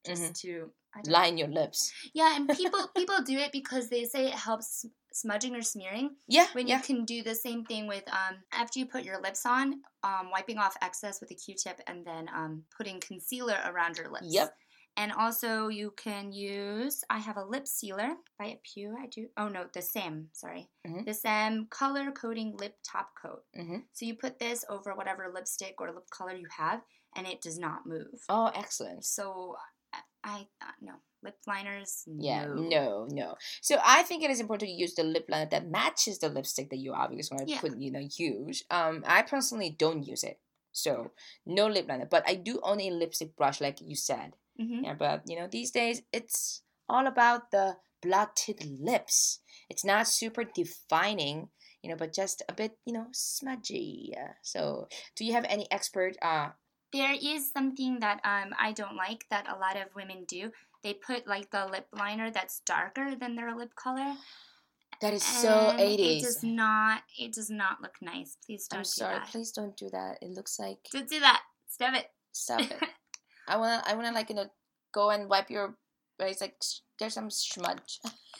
just 0.05 0.35
to 0.41 0.51
don't 0.51 0.59
know. 0.67 0.71
Line 1.05 1.37
your 1.37 1.47
lips. 1.47 1.91
Yeah, 2.13 2.35
and 2.35 2.47
people 2.57 2.87
people 2.95 3.21
do 3.25 3.37
it 3.37 3.51
because 3.51 3.89
they 3.89 4.05
say 4.05 4.27
it 4.27 4.33
helps 4.35 4.85
smudging 5.11 5.55
or 5.55 5.61
smearing. 5.61 6.15
Yeah. 6.27 6.47
When 6.53 6.67
yeah. 6.67 6.77
you 6.77 6.83
can 6.83 7.05
do 7.05 7.23
the 7.23 7.35
same 7.35 7.65
thing 7.65 7.87
with 7.87 8.03
um 8.11 8.37
after 8.51 8.79
you 8.79 8.85
put 8.85 9.03
your 9.03 9.21
lips 9.21 9.45
on, 9.45 9.81
um 10.03 10.29
wiping 10.31 10.57
off 10.57 10.75
excess 10.81 11.21
with 11.21 11.31
a 11.31 11.35
Q-tip 11.35 11.79
and 11.87 12.05
then 12.05 12.27
um 12.35 12.63
putting 12.77 12.99
concealer 12.99 13.57
around 13.65 13.97
your 13.97 14.09
lips. 14.09 14.27
Yep. 14.29 14.53
And 14.95 15.11
also 15.11 15.69
you 15.69 15.91
can 15.97 16.31
use 16.31 17.03
I 17.09 17.17
have 17.17 17.37
a 17.37 17.43
lip 17.43 17.67
sealer 17.67 18.13
by 18.37 18.55
A'pieu. 18.57 18.93
I 19.01 19.07
do. 19.07 19.27
Oh 19.37 19.47
no, 19.47 19.65
the 19.73 19.79
Saem. 19.81 20.27
Sorry, 20.33 20.69
Mhm. 20.87 21.05
the 21.05 21.13
Saem 21.13 21.69
color 21.69 22.11
coating 22.11 22.55
lip 22.57 22.75
top 22.83 23.09
coat. 23.19 23.43
Mm-hmm. 23.57 23.77
So 23.93 24.05
you 24.05 24.15
put 24.15 24.39
this 24.39 24.63
over 24.69 24.93
whatever 24.93 25.31
lipstick 25.33 25.75
or 25.81 25.91
lip 25.91 26.09
color 26.11 26.35
you 26.35 26.47
have, 26.55 26.81
and 27.15 27.25
it 27.25 27.41
does 27.41 27.57
not 27.57 27.87
move. 27.87 28.23
Oh, 28.29 28.51
excellent. 28.55 29.03
So 29.05 29.55
I, 30.23 30.47
uh, 30.61 30.71
no 30.81 30.93
lip 31.23 31.37
liners. 31.47 32.03
Yeah, 32.05 32.45
no. 32.45 32.55
no, 32.55 33.07
no. 33.09 33.35
So 33.61 33.77
I 33.83 34.03
think 34.03 34.23
it 34.23 34.29
is 34.29 34.39
important 34.39 34.69
to 34.69 34.75
use 34.75 34.93
the 34.95 35.03
lip 35.03 35.25
liner 35.29 35.49
that 35.51 35.69
matches 35.69 36.19
the 36.19 36.29
lipstick 36.29 36.69
that 36.69 36.77
you 36.77 36.93
obviously 36.93 37.35
want 37.35 37.47
to 37.47 37.53
Yeah. 37.55 37.61
put, 37.61 37.77
you 37.77 37.91
know, 37.91 38.05
use. 38.17 38.63
Um, 38.69 39.03
I 39.07 39.21
personally 39.23 39.69
don't 39.69 40.03
use 40.03 40.23
it, 40.23 40.39
so 40.71 41.11
no 41.45 41.67
lip 41.67 41.87
liner. 41.87 42.05
But 42.05 42.23
I 42.27 42.35
do 42.35 42.59
own 42.63 42.81
a 42.81 42.91
lipstick 42.91 43.35
brush, 43.35 43.61
like 43.61 43.79
you 43.81 43.95
said. 43.95 44.35
Mhm. 44.59 44.83
Yeah, 44.83 44.93
but 44.95 45.23
you 45.27 45.39
know, 45.39 45.47
these 45.47 45.71
days 45.71 46.01
it's 46.11 46.61
all 46.89 47.07
about 47.07 47.51
the 47.51 47.77
blotted 48.01 48.65
lips. 48.79 49.39
It's 49.69 49.85
not 49.85 50.07
super 50.07 50.43
defining, 50.43 51.49
you 51.81 51.89
know, 51.89 51.95
but 51.95 52.13
just 52.13 52.43
a 52.49 52.53
bit, 52.53 52.77
you 52.85 52.91
know, 52.93 53.07
smudgy. 53.13 54.13
So, 54.41 54.87
do 55.15 55.23
you 55.25 55.31
have 55.33 55.45
any 55.47 55.71
expert? 55.71 56.17
Uh, 56.21 56.51
There 56.93 57.15
is 57.19 57.51
something 57.51 57.99
that 57.99 58.21
um 58.23 58.53
I 58.57 58.71
don't 58.71 58.95
like 58.95 59.25
that 59.29 59.47
a 59.49 59.57
lot 59.59 59.75
of 59.75 59.93
women 59.95 60.25
do. 60.27 60.51
They 60.83 60.93
put 60.93 61.27
like 61.27 61.49
the 61.49 61.65
lip 61.65 61.87
liner 61.91 62.29
that's 62.29 62.59
darker 62.65 63.15
than 63.15 63.35
their 63.35 63.55
lip 63.55 63.73
color. 63.75 64.13
that 65.01 65.13
is 65.13 65.23
so 65.23 65.71
and 65.71 65.79
It 65.99 66.21
does 66.21 66.43
not. 66.43 67.01
It 67.17 67.33
does 67.33 67.49
not 67.49 67.81
look 67.81 67.95
nice. 68.01 68.37
Please 68.45 68.67
don't 68.67 68.83
do 68.83 68.83
that. 68.83 68.83
I'm 68.83 68.83
do 68.83 68.89
sorry. 68.89 69.19
that. 69.19 69.27
Please 69.31 69.51
don't 69.51 69.75
do 69.77 69.89
that. 69.89 70.17
It 70.21 70.31
looks 70.31 70.59
like 70.59 70.77
Don't 70.91 71.09
do 71.09 71.19
that. 71.19 71.41
Stop 71.67 71.95
it. 71.95 72.07
stop 72.31 72.61
it. 72.61 72.77
I 73.47 73.57
wanna, 73.57 73.83
I 73.85 73.95
wanna 73.95 74.11
like 74.11 74.29
you 74.29 74.35
know, 74.35 74.47
go 74.93 75.09
and 75.09 75.27
wipe 75.29 75.49
your. 75.49 75.75
But 76.17 76.29
it's 76.29 76.41
like 76.41 76.55
sh- 76.63 76.79
there's 76.99 77.13
some 77.15 77.29
smudge 77.29 77.99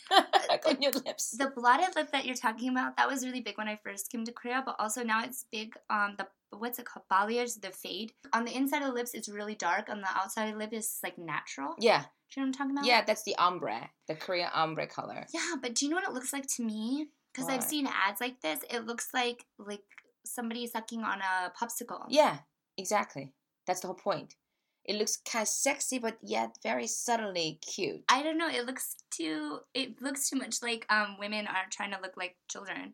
on 0.12 0.82
your 0.82 0.92
lips. 0.92 1.32
The 1.32 1.52
blotted 1.56 1.96
lip 1.96 2.12
that 2.12 2.26
you're 2.26 2.36
talking 2.36 2.70
about, 2.70 2.98
that 2.98 3.08
was 3.10 3.26
really 3.26 3.42
big 3.42 3.58
when 3.58 3.68
I 3.68 3.80
first 3.84 4.12
came 4.12 4.24
to 4.26 4.32
Korea, 4.32 4.62
but 4.66 4.76
also 4.80 5.04
now 5.04 5.24
it's 5.24 5.46
big. 5.52 5.76
Um, 5.90 6.16
the 6.18 6.28
what's 6.58 6.78
it 6.80 6.86
called? 6.86 7.06
Balayage, 7.12 7.60
the 7.62 7.72
fade. 7.72 8.14
On 8.32 8.46
the 8.46 8.56
inside 8.56 8.82
of 8.84 8.90
the 8.90 8.94
lips, 8.94 9.14
it's 9.14 9.28
really 9.28 9.56
dark. 9.56 9.90
On 9.90 10.02
the 10.02 10.08
outside 10.16 10.46
of 10.48 10.54
the 10.54 10.60
lip 10.60 10.74
is 10.74 11.00
like 11.04 11.18
natural. 11.18 11.74
yeah, 11.80 12.02
Do 12.02 12.06
you 12.06 12.42
know 12.42 12.44
what 12.44 12.46
I'm 12.48 12.54
talking 12.54 12.72
about? 12.78 12.86
yeah. 12.86 13.04
That's 13.04 13.24
the 13.24 13.36
ombre, 13.38 13.90
the 14.08 14.16
Korean 14.16 14.50
ombre 14.54 14.86
color. 14.88 15.26
Yeah, 15.34 15.56
but 15.62 15.74
do 15.74 15.86
you 15.86 15.90
know 15.90 15.96
what 15.98 16.08
it 16.08 16.14
looks 16.14 16.32
like 16.34 16.46
to 16.58 16.64
me? 16.64 17.08
Because 17.34 17.50
I've 17.50 17.64
seen 17.64 17.88
ads 17.88 18.22
like 18.22 18.42
this. 18.42 18.60
It 18.70 18.86
looks 18.86 19.08
like 19.14 19.46
like 19.58 19.82
somebody 20.26 20.68
sucking 20.68 21.02
on 21.04 21.20
a 21.22 21.52
popsicle. 21.60 22.06
Yeah, 22.10 22.38
exactly. 22.78 23.34
That's 23.66 23.80
the 23.80 23.88
whole 23.88 23.96
point. 23.96 24.36
It 24.86 24.98
looks 24.98 25.18
kind 25.18 25.44
of 25.44 25.48
sexy, 25.48 25.98
but 25.98 26.18
yet 26.22 26.58
very 26.62 26.88
subtly 26.88 27.60
cute. 27.64 28.04
I 28.10 28.22
don't 28.22 28.38
know. 28.38 28.50
It 28.50 28.66
looks 28.66 28.96
too. 29.12 29.60
It 29.74 30.02
looks 30.02 30.30
too 30.30 30.36
much 30.38 30.62
like 30.62 30.86
um 30.90 31.16
women 31.20 31.48
are 31.48 31.66
trying 31.72 31.92
to 31.92 32.02
look 32.02 32.18
like 32.18 32.36
children 32.50 32.94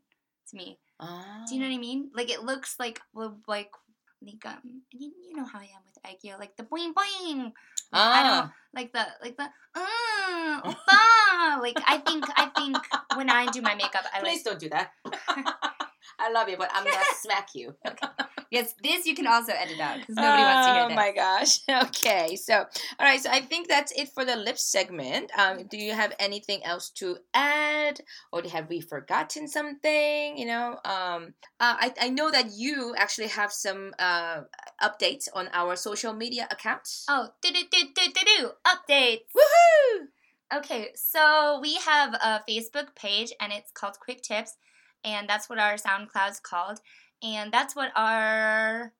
to 0.49 0.55
me. 0.55 0.77
Ah. 0.99 1.45
Do 1.47 1.55
you 1.55 1.61
know 1.61 1.67
what 1.67 1.75
I 1.75 1.79
mean? 1.79 2.11
Like 2.13 2.29
it 2.29 2.43
looks 2.43 2.75
like 2.79 3.01
like 3.47 3.71
like 4.21 4.45
um 4.45 4.83
you, 4.91 5.11
you 5.29 5.35
know 5.35 5.45
how 5.45 5.59
I 5.59 5.69
am 5.73 5.81
with 5.87 5.97
aegyo, 6.05 6.37
like 6.37 6.55
the 6.57 6.63
boing 6.63 6.93
boing. 6.93 7.53
Like, 7.91 8.01
I 8.19 8.21
don't 8.23 8.45
Ah. 8.45 8.53
like 8.75 8.93
the 8.93 9.05
like 9.23 9.37
the 9.37 9.49
uh, 9.73 10.61
oppa. 10.61 11.61
like 11.65 11.79
I 11.87 11.97
think 12.05 12.25
I 12.37 12.51
think 12.55 12.77
when 13.15 13.29
I 13.31 13.47
do 13.47 13.61
my 13.61 13.73
makeup, 13.73 14.05
I 14.13 14.19
Please 14.19 14.45
like 14.45 14.59
don't 14.59 14.59
do 14.59 14.69
that. 14.69 14.91
I 16.17 16.31
love 16.31 16.49
you, 16.49 16.57
but 16.57 16.69
I'm 16.73 16.83
gonna 16.83 16.97
smack 17.21 17.49
you. 17.53 17.75
yes. 18.51 18.73
This 18.81 19.05
you 19.05 19.15
can 19.15 19.27
also 19.27 19.51
edit 19.53 19.79
out 19.79 19.99
because 19.99 20.15
nobody 20.15 20.43
wants 20.43 20.67
to 20.67 20.73
hear 20.73 20.87
that. 20.89 20.91
Oh 20.91 20.95
my 20.95 21.11
gosh. 21.13 21.59
Okay, 21.89 22.35
so 22.35 22.55
all 22.99 23.05
right, 23.05 23.19
so 23.21 23.29
I 23.29 23.41
think 23.41 23.67
that's 23.67 23.91
it 23.93 24.09
for 24.09 24.25
the 24.25 24.35
lip 24.35 24.57
segment. 24.57 25.31
Um, 25.37 25.65
do 25.69 25.77
you 25.77 25.93
have 25.93 26.13
anything 26.19 26.63
else 26.63 26.89
to 27.01 27.17
add, 27.33 28.01
or 28.31 28.41
have 28.51 28.69
we 28.69 28.81
forgotten 28.81 29.47
something? 29.47 30.37
You 30.37 30.45
know, 30.45 30.79
um, 30.85 31.33
uh, 31.59 31.75
I 31.79 31.93
I 32.01 32.09
know 32.09 32.31
that 32.31 32.51
you 32.53 32.95
actually 32.97 33.27
have 33.27 33.51
some 33.51 33.93
uh 33.99 34.41
updates 34.81 35.27
on 35.33 35.49
our 35.53 35.75
social 35.75 36.13
media 36.13 36.47
accounts. 36.51 37.05
Oh, 37.09 37.29
do 37.41 37.49
do 37.51 37.63
do 37.71 37.79
do 37.95 38.01
do 38.13 38.21
do 38.37 38.51
updates. 38.65 39.25
Woohoo! 39.35 40.07
Okay, 40.51 40.89
so 40.95 41.59
we 41.61 41.75
have 41.75 42.13
a 42.15 42.41
Facebook 42.49 42.95
page 42.95 43.31
and 43.39 43.53
it's 43.53 43.71
called 43.71 43.97
Qwik 44.07 44.21
Tips, 44.21 44.57
and 45.03 45.27
that's 45.27 45.49
what 45.49 45.59
our 45.59 45.75
SoundCloud's 45.75 46.39
called. 46.39 46.79
And 47.21 47.51
that's 47.51 47.75
what 47.75 47.91
our, 47.95 48.93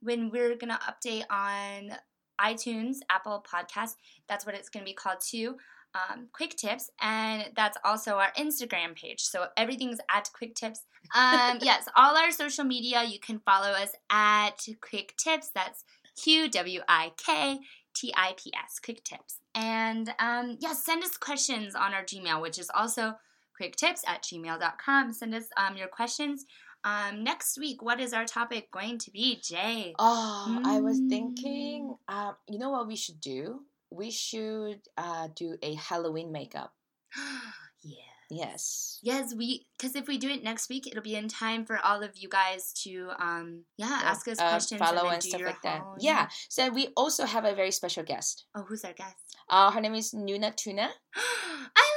when 0.00 0.30
we're 0.30 0.56
gonna 0.56 0.80
update 0.88 1.24
on 1.30 1.96
iTunes, 2.40 2.98
Apple 3.10 3.44
Podcasts, 3.46 3.96
that's 4.28 4.46
what 4.46 4.54
it's 4.54 4.68
gonna 4.68 4.84
be 4.84 4.94
called 4.94 5.18
too. 5.20 5.56
Um, 5.94 6.28
Qwik 6.38 6.54
Tips, 6.54 6.90
and 7.00 7.46
that's 7.56 7.78
also 7.82 8.16
our 8.16 8.30
Instagram 8.38 8.94
page. 8.94 9.22
So 9.22 9.46
everything's 9.56 9.98
at 10.14 10.28
Qwik 10.38 10.54
Tips. 10.54 10.84
Um, 11.14 11.58
yes, 11.62 11.88
all 11.96 12.16
our 12.16 12.30
social 12.30 12.64
media, 12.64 13.04
you 13.04 13.18
can 13.18 13.40
follow 13.40 13.70
us 13.70 13.92
at 14.10 14.58
Qwik 14.58 15.16
Tips. 15.16 15.50
That's 15.54 15.84
Q 16.22 16.50
W 16.50 16.80
I 16.88 17.12
K 17.16 17.60
T 17.94 18.12
I 18.16 18.34
P 18.36 18.52
S, 18.54 18.78
Qwik 18.84 19.02
Tips. 19.02 19.40
And 19.54 20.14
um, 20.18 20.58
yeah, 20.60 20.72
send 20.72 21.02
us 21.02 21.16
questions 21.16 21.74
on 21.74 21.94
our 21.94 22.02
Gmail, 22.02 22.40
which 22.42 22.58
is 22.58 22.70
also 22.74 23.14
qwiktips 23.60 24.00
at 24.06 24.22
gmail.com. 24.22 25.12
Send 25.12 25.34
us 25.34 25.44
um, 25.56 25.76
your 25.76 25.88
questions. 25.88 26.44
Um, 26.84 27.24
next 27.24 27.58
week, 27.58 27.82
what 27.82 28.00
is 28.00 28.12
our 28.12 28.24
topic 28.24 28.70
going 28.70 28.98
to 28.98 29.10
be, 29.10 29.40
Jay? 29.42 29.94
Oh, 29.98 30.62
I 30.64 30.80
was 30.80 31.00
Mm. 31.00 31.08
thinking, 31.10 31.94
um, 32.08 32.36
you 32.48 32.58
know 32.58 32.70
what 32.70 32.86
we 32.86 32.94
should 32.96 33.20
do? 33.20 33.62
We 33.90 34.10
should 34.10 34.80
uh, 34.96 35.28
do 35.34 35.56
a 35.62 35.74
Halloween 35.74 36.30
makeup. 36.30 36.72
yeah. 37.82 37.94
Yes. 38.30 38.98
Yes, 39.02 39.34
we 39.34 39.66
because 39.78 39.96
if 39.96 40.06
we 40.06 40.18
do 40.18 40.28
it 40.28 40.44
next 40.44 40.68
week, 40.68 40.86
it'll 40.86 41.02
be 41.02 41.14
in 41.16 41.28
time 41.28 41.64
for 41.64 41.78
all 41.82 42.02
of 42.02 42.10
you 42.14 42.28
guys 42.28 42.74
to 42.84 43.08
um 43.18 43.64
yeah, 43.78 43.88
Yeah, 43.88 44.00
ask 44.04 44.28
us 44.28 44.38
uh, 44.38 44.50
questions 44.50 44.78
follow 44.78 45.04
and, 45.04 45.14
and 45.14 45.22
do 45.22 45.28
stuff 45.30 45.40
like 45.40 45.62
that. 45.62 45.80
own- 45.80 45.96
Yeah. 45.98 46.28
So 46.50 46.68
we 46.68 46.88
also 46.94 47.24
have 47.24 47.46
a 47.46 47.54
very 47.54 47.70
special 47.70 48.02
guest. 48.04 48.44
Oh, 48.54 48.64
who's 48.68 48.84
our 48.84 48.92
guest? 48.92 49.16
Uh, 49.48 49.70
her 49.70 49.80
name 49.80 49.94
is 49.94 50.12
Nuna 50.12 50.54
Tuna. 50.54 50.90
I. 51.16 51.87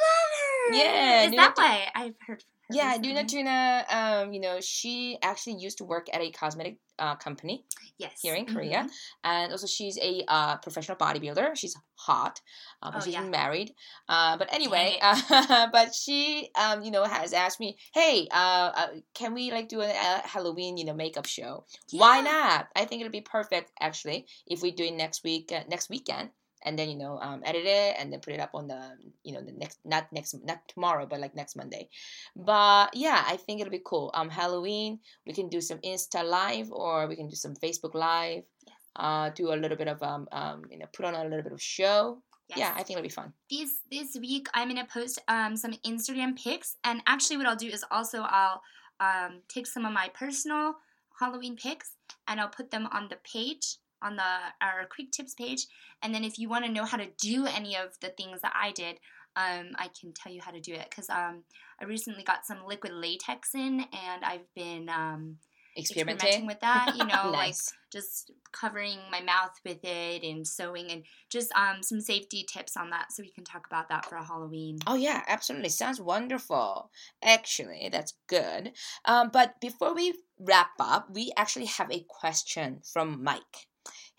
Yeah, 0.71 1.23
Is 1.25 1.31
Nuna 1.31 1.35
that 1.37 1.53
why 1.55 1.87
I've 1.95 2.15
heard 2.25 2.43
from 2.67 2.75
Yeah, 2.75 2.97
Duna. 2.97 3.27
Tuna, 3.27 3.85
um, 3.89 4.33
you 4.33 4.39
know, 4.39 4.59
she 4.61 5.17
actually 5.21 5.57
used 5.57 5.77
to 5.79 5.83
work 5.83 6.07
at 6.13 6.21
a 6.21 6.31
cosmetic 6.31 6.77
uh, 6.99 7.15
company 7.15 7.65
Yes. 7.97 8.19
here 8.21 8.35
in 8.35 8.45
Korea, 8.45 8.83
Mhm. 8.83 8.91
and 9.23 9.51
also 9.51 9.67
she's 9.67 9.97
a 9.97 10.23
uh, 10.27 10.57
professional 10.57 10.97
bodybuilder. 10.97 11.55
She's 11.55 11.75
hot, 11.95 12.41
uh, 12.81 12.91
but 12.91 13.01
Oh, 13.01 13.05
she's 13.05 13.13
yeah. 13.13 13.23
married. 13.23 13.73
Uh, 14.07 14.37
but 14.37 14.53
anyway, 14.53 14.97
uh, 15.01 15.67
but 15.71 15.93
she, 15.93 16.49
um, 16.55 16.83
you 16.83 16.91
know, 16.91 17.03
has 17.03 17.33
asked 17.33 17.59
me, 17.59 17.77
hey, 17.93 18.27
uh, 18.31 18.71
uh, 18.75 18.87
can 19.13 19.33
we 19.33 19.51
like 19.51 19.67
do 19.67 19.81
a, 19.81 19.91
Halloween, 20.25 20.77
you 20.77 20.85
know, 20.85 20.93
makeup 20.93 21.25
show? 21.25 21.65
Why 21.91 22.21
not? 22.21 22.69
I 22.75 22.85
think 22.85 23.01
it'll 23.01 23.11
be 23.11 23.21
perfect 23.21 23.71
actually 23.79 24.27
if 24.47 24.61
we 24.61 24.71
do 24.71 24.83
it 24.85 24.93
next 24.93 25.23
week, 25.23 25.51
uh, 25.51 25.63
next 25.67 25.89
weekend. 25.89 26.29
And 26.63 26.77
then 26.77 26.89
you 26.89 26.97
know, 26.97 27.17
um, 27.19 27.41
edit 27.45 27.65
it 27.65 27.95
and 27.99 28.11
then 28.11 28.19
put 28.19 28.33
it 28.33 28.39
up 28.39 28.51
on 28.53 28.67
the, 28.67 28.97
you 29.23 29.33
know, 29.33 29.41
the 29.41 29.51
next 29.51 29.79
not 29.85 30.11
next 30.11 30.35
not 30.43 30.59
tomorrow, 30.67 31.05
but 31.05 31.19
like 31.19 31.35
next 31.35 31.55
Monday. 31.55 31.89
But 32.35 32.95
yeah, 32.95 33.23
I 33.27 33.37
think 33.37 33.61
it'll 33.61 33.71
be 33.71 33.81
cool. 33.83 34.11
Um, 34.13 34.29
Halloween, 34.29 34.99
we 35.25 35.33
can 35.33 35.49
do 35.49 35.61
some 35.61 35.79
Insta 35.79 36.23
live 36.23 36.71
or 36.71 37.07
we 37.07 37.15
can 37.15 37.27
do 37.27 37.35
some 37.35 37.55
Facebook 37.55 37.93
live. 37.93 38.43
Yes. 38.67 38.75
Uh, 38.95 39.29
do 39.29 39.53
a 39.53 39.55
little 39.55 39.77
bit 39.77 39.87
of 39.87 40.01
um, 40.03 40.27
um, 40.31 40.63
you 40.69 40.77
know, 40.77 40.85
put 40.93 41.05
on 41.05 41.15
a 41.15 41.23
little 41.23 41.43
bit 41.43 41.53
of 41.53 41.61
show. 41.61 42.21
Yes. 42.49 42.59
Yeah, 42.59 42.71
I 42.75 42.83
think 42.83 42.91
it'll 42.91 43.03
be 43.03 43.09
fun. 43.09 43.33
this 43.49 43.79
this 43.89 44.17
week 44.19 44.47
I'm 44.53 44.67
gonna 44.67 44.85
post 44.85 45.19
um, 45.27 45.55
some 45.55 45.73
Instagram 45.85 46.37
pics, 46.41 46.75
and 46.83 47.01
actually 47.07 47.37
what 47.37 47.47
I'll 47.47 47.55
do 47.55 47.69
is 47.69 47.85
also 47.89 48.23
I'll 48.23 48.61
um, 48.99 49.41
take 49.47 49.67
some 49.67 49.85
of 49.85 49.93
my 49.93 50.09
personal 50.13 50.75
Halloween 51.19 51.55
pics 51.55 51.95
and 52.27 52.39
I'll 52.39 52.49
put 52.49 52.71
them 52.71 52.87
on 52.91 53.07
the 53.09 53.17
page 53.23 53.77
on 54.01 54.15
the 54.15 54.23
our 54.61 54.85
quick 54.93 55.11
tips 55.11 55.33
page, 55.33 55.67
and 56.01 56.13
then 56.13 56.23
if 56.23 56.37
you 56.37 56.49
want 56.49 56.65
to 56.65 56.71
know 56.71 56.85
how 56.85 56.97
to 56.97 57.07
do 57.19 57.45
any 57.45 57.75
of 57.75 57.97
the 58.01 58.09
things 58.09 58.41
that 58.41 58.53
I 58.55 58.71
did. 58.71 58.99
Um, 59.33 59.71
I 59.77 59.87
can 59.97 60.11
tell 60.11 60.29
you 60.33 60.41
how 60.41 60.51
to 60.51 60.59
do 60.59 60.73
it 60.73 60.87
because 60.89 61.09
um, 61.09 61.43
I 61.79 61.85
recently 61.85 62.21
got 62.21 62.45
some 62.45 62.65
liquid 62.67 62.91
latex 62.91 63.55
in, 63.55 63.79
and 63.93 64.25
I've 64.25 64.53
been 64.53 64.89
um, 64.89 65.37
Experimenting. 65.77 66.45
with 66.47 66.59
that. 66.59 66.95
You 66.97 67.05
know, 67.05 67.29
like 67.31 67.55
just 67.91 68.31
covering 68.51 68.97
my 69.09 69.21
mouth 69.21 69.57
with 69.65 69.79
it 69.83 70.23
and 70.23 70.45
sewing 70.45 70.91
and 70.91 71.03
just 71.29 71.51
um 71.53 71.81
some 71.81 72.01
safety 72.01 72.45
tips 72.51 72.75
on 72.75 72.89
that 72.89 73.11
so 73.11 73.23
we 73.23 73.31
can 73.31 73.43
talk 73.43 73.65
about 73.67 73.87
that 73.89 74.05
for 74.05 74.17
Halloween. 74.17 74.79
Oh 74.85 74.95
yeah, 74.95 75.23
absolutely. 75.27 75.69
Sounds 75.69 76.01
wonderful. 76.01 76.91
Actually, 77.23 77.89
that's 77.91 78.13
good. 78.27 78.73
Um, 79.05 79.29
but 79.31 79.61
before 79.61 79.93
we 79.93 80.13
wrap 80.39 80.71
up, 80.79 81.07
we 81.13 81.31
actually 81.37 81.67
have 81.67 81.91
a 81.91 82.05
question 82.07 82.81
from 82.91 83.23
Mike. 83.23 83.67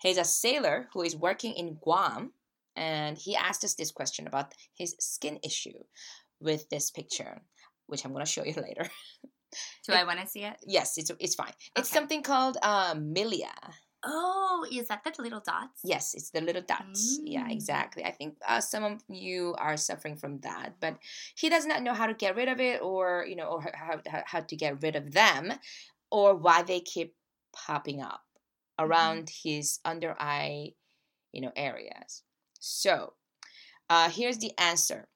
He's 0.03 0.17
a 0.19 0.25
sailor 0.25 0.87
who 0.93 1.01
is 1.01 1.15
working 1.15 1.53
in 1.53 1.75
Guam, 1.81 2.33
and 2.75 3.17
he 3.17 3.35
asked 3.35 3.63
us 3.63 3.73
this 3.75 3.91
question 3.91 4.27
about 4.27 4.53
his 4.77 4.95
skin 4.99 5.39
issue 5.43 5.79
with 6.39 6.69
this 6.69 6.91
picture, 6.91 7.41
which 7.87 8.03
I'm 8.05 8.11
gonna 8.13 8.25
show 8.25 8.43
you 8.45 8.53
later. 8.67 8.85
Do 9.87 9.93
I 9.93 10.03
want 10.03 10.19
to 10.19 10.27
see 10.27 10.43
it? 10.43 10.57
Yes, 10.65 10.97
it's 10.97 11.11
it's 11.19 11.35
fine. 11.35 11.53
It's 11.77 11.89
something 11.89 12.21
called 12.23 12.57
uh, 12.61 12.95
milia. 12.95 13.53
Oh, 14.05 14.65
is 14.69 14.89
that 14.89 15.03
the 15.05 15.21
little 15.21 15.39
dots? 15.39 15.79
Yes, 15.85 16.13
it's 16.13 16.31
the 16.31 16.41
little 16.41 16.61
dots. 16.63 17.19
Yeah, 17.23 17.47
Mm. 17.47 17.51
exactly. 17.53 18.03
I 18.03 18.11
think 18.11 18.35
uh, 18.45 18.59
some 18.59 18.83
of 18.83 19.01
you 19.07 19.55
are 19.57 19.77
suffering 19.77 20.17
from 20.17 20.39
that, 20.41 20.73
but 20.81 20.97
he 21.35 21.47
does 21.49 21.65
not 21.65 21.83
know 21.83 21.93
how 21.93 22.07
to 22.07 22.13
get 22.13 22.35
rid 22.35 22.49
of 22.49 22.59
it, 22.59 22.81
or 22.81 23.25
you 23.29 23.37
know, 23.37 23.47
or 23.47 23.61
how 23.73 24.01
how, 24.11 24.23
how 24.25 24.39
to 24.41 24.55
get 24.57 24.81
rid 24.81 24.95
of 24.97 25.11
them, 25.13 25.53
or 26.11 26.35
why 26.35 26.63
they 26.63 26.81
keep 26.81 27.15
popping 27.55 28.01
up 28.01 28.21
around 28.79 29.29
his 29.43 29.79
under 29.85 30.15
eye, 30.19 30.73
you 31.33 31.41
know, 31.41 31.53
areas. 31.55 32.23
So, 32.59 33.15
uh, 33.89 34.09
here's 34.09 34.37
the 34.39 34.57
answer, 34.59 35.09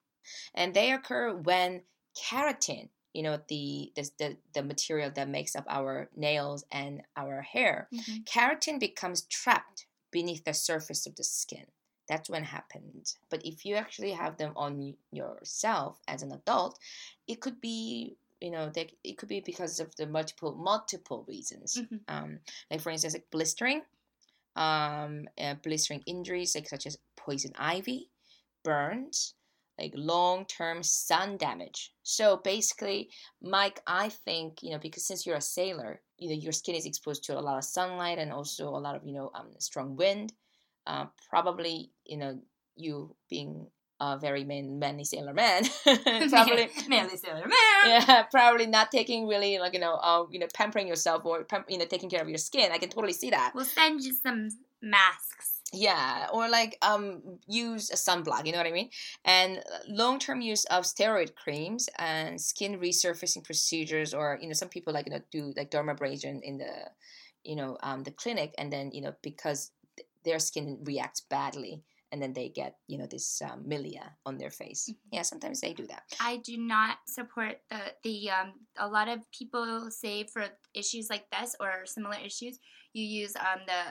and 0.54 0.74
they 0.74 0.92
occur 0.92 1.34
when 1.34 1.84
keratin, 2.16 2.90
you 3.14 3.22
know, 3.22 3.38
the 3.48 3.92
the 3.96 4.10
the, 4.18 4.38
the 4.54 4.62
material 4.64 5.10
that 5.12 5.28
makes 5.28 5.56
up 5.56 5.64
our 5.68 6.10
nails 6.16 6.64
and 6.72 7.02
our 7.16 7.42
hair 7.42 7.90
Mhm. 7.90 8.26
keratin 8.26 8.80
becomes 8.80 9.22
trapped 9.22 9.86
beneath 10.10 10.44
the 10.44 10.54
surface 10.54 11.06
of 11.06 11.16
the 11.16 11.24
skin. 11.24 11.66
That's 12.08 12.30
when 12.30 12.42
it 12.42 12.46
happens. 12.46 13.18
But 13.30 13.44
if 13.46 13.64
you 13.64 13.74
actually 13.76 14.12
have 14.12 14.38
them 14.38 14.52
on 14.56 14.96
yourself 15.12 16.00
as 16.08 16.22
an 16.22 16.32
adult, 16.32 16.78
it 17.26 17.40
could 17.40 17.60
be, 17.60 18.18
you 18.40 18.50
know, 18.50 18.70
they, 18.70 18.90
it 19.04 19.18
could 19.18 19.28
be 19.28 19.40
because 19.40 19.80
of 19.80 19.94
the 19.96 20.06
multiple 20.06 20.54
multiple 20.54 21.24
reasons. 21.28 21.76
Mhm. 21.78 22.00
Um, 22.08 22.40
like 22.70 22.80
for 22.80 22.90
instance, 22.90 23.14
like 23.14 23.30
blistering, 23.30 23.82
um, 24.56 25.28
uh, 25.40 25.54
blistering 25.62 26.02
injuries 26.06 26.54
like 26.54 26.68
such 26.68 26.86
as 26.86 26.98
poison 27.16 27.52
ivy, 27.58 28.10
burns, 28.64 29.34
like 29.78 29.92
long-term 29.94 30.82
sun 30.82 31.36
damage. 31.36 31.92
So 32.02 32.38
basically, 32.38 33.10
Mike, 33.40 33.80
I 33.86 34.08
think 34.08 34.62
you 34.62 34.70
know 34.72 34.78
because 34.78 35.06
since 35.06 35.26
you're 35.26 35.36
a 35.36 35.40
sailor, 35.40 36.00
you 36.18 36.28
know 36.28 36.34
your 36.34 36.52
skin 36.52 36.74
is 36.74 36.86
exposed 36.86 37.24
to 37.24 37.38
a 37.38 37.40
lot 37.40 37.58
of 37.58 37.64
sunlight 37.64 38.18
and 38.18 38.32
also 38.32 38.68
a 38.68 38.78
lot 38.80 38.96
of 38.96 39.04
you 39.04 39.12
know 39.12 39.30
um, 39.34 39.50
strong 39.58 39.96
wind. 39.96 40.32
Uh, 40.86 41.06
probably 41.28 41.92
you 42.06 42.16
know 42.16 42.40
you 42.76 43.14
being 43.28 43.66
a 44.00 44.18
very 44.18 44.44
man, 44.44 44.78
manly 44.78 45.04
sailor 45.04 45.34
man, 45.34 45.64
probably 46.30 46.68
Manly 46.88 47.16
Sailor 47.16 47.46
Man. 47.46 47.84
yeah, 47.86 48.22
probably 48.30 48.66
not 48.66 48.90
taking 48.90 49.26
really 49.26 49.58
like 49.58 49.74
you 49.74 49.80
know, 49.80 49.94
uh, 49.94 50.24
you 50.30 50.38
know, 50.38 50.46
pampering 50.54 50.86
yourself 50.86 51.24
or 51.24 51.46
you 51.68 51.78
know, 51.78 51.84
taking 51.84 52.08
care 52.08 52.22
of 52.22 52.28
your 52.28 52.38
skin. 52.38 52.70
I 52.72 52.78
can 52.78 52.88
totally 52.90 53.12
see 53.12 53.30
that. 53.30 53.52
We'll 53.54 53.64
send 53.64 54.02
you 54.02 54.12
some 54.12 54.48
masks. 54.82 55.54
Yeah, 55.72 56.28
or 56.32 56.48
like 56.48 56.78
um, 56.80 57.20
use 57.46 57.90
a 57.90 57.94
sunblock. 57.96 58.46
You 58.46 58.52
know 58.52 58.58
what 58.58 58.66
I 58.66 58.72
mean? 58.72 58.88
And 59.24 59.62
long 59.86 60.18
term 60.18 60.40
use 60.40 60.64
of 60.66 60.84
steroid 60.84 61.34
creams 61.34 61.88
and 61.98 62.40
skin 62.40 62.78
resurfacing 62.80 63.44
procedures, 63.44 64.14
or 64.14 64.38
you 64.40 64.46
know, 64.48 64.54
some 64.54 64.68
people 64.70 64.94
like 64.94 65.06
you 65.06 65.12
know 65.12 65.20
do 65.30 65.52
like 65.56 65.70
dermabrasion 65.70 66.40
in 66.42 66.58
the, 66.58 66.72
you 67.44 67.56
know, 67.56 67.76
um, 67.82 68.02
the 68.04 68.12
clinic, 68.12 68.54
and 68.56 68.72
then 68.72 68.92
you 68.92 69.02
know 69.02 69.12
because 69.22 69.72
th- 69.96 70.08
their 70.24 70.38
skin 70.38 70.78
reacts 70.84 71.20
badly. 71.20 71.82
And 72.10 72.22
then 72.22 72.32
they 72.32 72.48
get, 72.48 72.76
you 72.86 72.96
know, 72.96 73.06
this 73.06 73.42
um, 73.42 73.64
milia 73.68 74.16
on 74.24 74.38
their 74.38 74.50
face. 74.50 74.88
Mhm. 74.88 74.96
Yeah, 75.12 75.22
sometimes 75.22 75.60
they 75.60 75.74
do 75.74 75.86
that. 75.86 76.04
I 76.20 76.38
do 76.38 76.56
not 76.56 76.98
support 77.06 77.60
the 77.68 77.92
the 78.02 78.30
um 78.30 78.52
a 78.76 78.88
lot 78.88 79.08
of 79.08 79.30
people 79.30 79.90
say 79.90 80.24
for 80.24 80.48
issues 80.74 81.10
like 81.10 81.28
this 81.30 81.54
or 81.60 81.84
similar 81.84 82.16
issues 82.24 82.58
you 82.94 83.04
use 83.04 83.36
um 83.36 83.60
the 83.66 83.82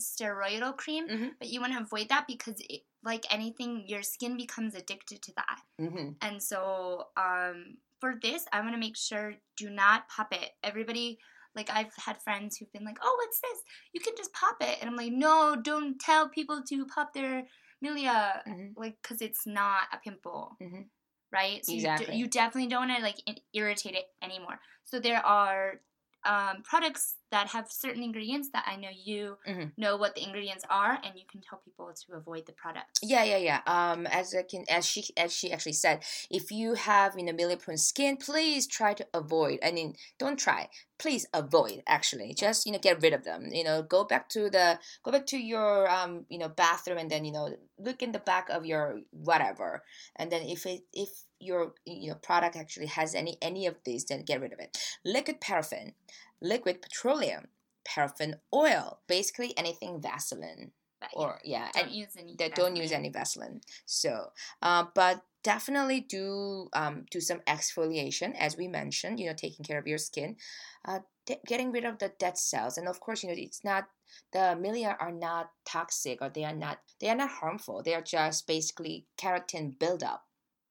steroidal 0.00 0.76
cream 0.76 1.08
Mhm. 1.08 1.30
but 1.38 1.48
you 1.48 1.60
want 1.60 1.72
to 1.72 1.80
avoid 1.80 2.08
that 2.08 2.26
because 2.26 2.56
it, 2.68 2.82
like 3.02 3.24
anything 3.32 3.84
your 3.88 4.02
skin 4.02 4.36
becomes 4.36 4.74
addicted 4.74 5.22
to 5.22 5.32
that 5.36 5.60
hmm 5.78 6.10
and 6.20 6.42
so 6.42 7.08
um 7.16 7.76
for 8.00 8.14
this 8.20 8.46
I 8.52 8.60
want 8.60 8.74
to 8.74 8.80
make 8.80 8.96
sure 8.96 9.34
do 9.56 9.70
not 9.70 10.08
pop 10.08 10.32
it 10.32 10.50
everybody 10.62 11.18
like 11.54 11.70
I've 11.70 11.94
had 11.96 12.20
friends 12.22 12.56
who've 12.56 12.72
been 12.72 12.84
like 12.84 12.98
oh 13.02 13.14
what's 13.20 13.40
this 13.40 13.58
you 13.92 14.00
can 14.00 14.14
just 14.16 14.32
pop 14.32 14.56
it 14.60 14.78
and 14.80 14.88
I'm 14.90 14.96
like 14.96 15.12
no 15.12 15.56
don't 15.56 15.98
tell 15.98 16.28
people 16.28 16.62
to 16.68 16.84
pop 16.86 17.14
their 17.14 17.44
milia 17.84 18.42
hmm 18.44 18.68
like 18.76 18.96
because 19.02 19.20
it's 19.22 19.46
not 19.46 19.82
a 19.92 19.98
pimple 19.98 20.56
Mhm. 20.62 20.86
right 21.32 21.64
so 21.64 21.72
Exactly. 21.72 22.06
you, 22.06 22.12
d- 22.12 22.18
you 22.18 22.28
definitely 22.28 22.68
don't 22.68 22.88
want 22.88 22.98
to 22.98 23.02
like 23.02 23.16
irritate 23.52 23.94
it 23.94 24.06
anymore 24.22 24.58
so 24.84 24.98
there 25.00 25.24
are 25.24 25.80
um, 26.26 26.62
products 26.62 27.14
that 27.30 27.48
have 27.48 27.66
certain 27.70 28.02
ingredients 28.02 28.50
that 28.52 28.64
i 28.66 28.76
know 28.76 28.88
you 29.04 29.36
Mhm. 29.48 29.72
know 29.76 29.96
what 29.96 30.14
the 30.14 30.22
ingredients 30.22 30.64
are 30.70 30.98
and 31.04 31.18
you 31.18 31.24
can 31.30 31.40
tell 31.40 31.60
people 31.64 31.92
to 31.92 32.14
avoid 32.16 32.46
the 32.46 32.52
product. 32.52 32.98
Yeah, 33.02 33.24
yeah, 33.24 33.36
yeah. 33.36 33.60
Um, 33.66 34.06
as 34.06 34.34
I 34.34 34.42
can, 34.42 34.64
as 34.68 34.84
she, 34.86 35.04
as 35.16 35.32
she 35.32 35.52
actually 35.52 35.74
said, 35.74 36.04
if 36.30 36.50
you 36.50 36.74
have 36.74 37.14
you 37.18 37.24
know 37.24 37.32
milia 37.32 37.58
prone 37.60 37.76
skin, 37.78 38.16
please 38.16 38.66
try 38.66 38.94
to 38.94 39.06
avoid. 39.12 39.58
I 39.62 39.70
mean, 39.72 39.94
don't 40.18 40.38
try. 40.38 40.68
Please 40.98 41.26
avoid. 41.34 41.82
Actually, 41.86 42.32
just 42.34 42.64
you 42.66 42.72
know 42.72 42.78
get 42.78 43.02
rid 43.02 43.12
of 43.12 43.24
them. 43.24 43.48
You 43.52 43.64
know, 43.64 43.82
go 43.82 44.04
back 44.04 44.28
to 44.30 44.48
the 44.50 44.78
go 45.04 45.10
back 45.12 45.26
to 45.26 45.38
your 45.38 45.88
um 45.90 46.24
you 46.28 46.38
know 46.38 46.48
bathroom 46.48 46.98
and 46.98 47.10
then 47.10 47.24
you 47.24 47.32
know 47.32 47.54
look 47.78 48.02
in 48.02 48.12
the 48.12 48.18
back 48.32 48.48
of 48.50 48.64
your 48.64 49.00
whatever, 49.10 49.82
and 50.16 50.30
then 50.32 50.42
if 50.42 50.64
it 50.66 50.82
if 50.92 51.10
your 51.40 51.74
you 51.84 52.08
know 52.10 52.16
product 52.16 52.56
actually 52.56 52.86
has 52.86 53.14
any 53.14 53.38
any 53.42 53.66
of 53.66 53.76
these, 53.84 54.04
then 54.04 54.22
get 54.22 54.40
rid 54.40 54.52
of 54.52 54.58
it. 54.58 54.76
Liquid 55.04 55.40
paraffin, 55.40 55.92
liquid 56.40 56.82
petroleum, 56.82 57.48
paraffin 57.84 58.36
oil, 58.54 59.00
basically 59.06 59.56
anything 59.56 60.00
Vaseline 60.00 60.72
or 61.12 61.40
yeah, 61.44 61.68
don't 61.74 61.84
and- 61.86 61.92
use 61.94 62.16
any 62.18 62.34
that 62.36 62.54
don't 62.54 62.74
use 62.76 62.90
Vaseline. 62.90 63.00
any 63.04 63.10
Vaseline. 63.12 63.60
So, 63.84 64.32
uh, 64.62 64.84
but 64.94 65.22
definitely 65.44 66.00
do 66.00 66.68
um, 66.72 67.04
do 67.10 67.20
some 67.20 67.40
exfoliation, 67.46 68.34
as 68.36 68.56
we 68.56 68.66
mentioned. 68.66 69.20
You 69.20 69.26
know, 69.26 69.34
taking 69.34 69.64
care 69.64 69.78
of 69.78 69.86
your 69.86 69.98
skin, 69.98 70.36
uh, 70.84 71.00
t- 71.26 71.36
getting 71.46 71.70
rid 71.70 71.84
of 71.84 71.98
the 71.98 72.12
dead 72.18 72.38
cells, 72.38 72.78
and 72.78 72.88
of 72.88 72.98
course, 73.00 73.22
you 73.22 73.28
know, 73.28 73.34
it's 73.36 73.62
not 73.62 73.88
the 74.32 74.56
milia 74.60 74.96
are 74.98 75.12
not 75.12 75.50
toxic 75.66 76.22
or 76.22 76.28
they 76.30 76.44
are 76.44 76.54
not 76.54 76.78
they 76.98 77.08
are 77.10 77.14
not 77.16 77.30
harmful. 77.30 77.82
They 77.82 77.94
are 77.94 78.02
just 78.02 78.46
basically 78.46 79.06
keratin 79.18 79.78
buildup, 79.78 80.24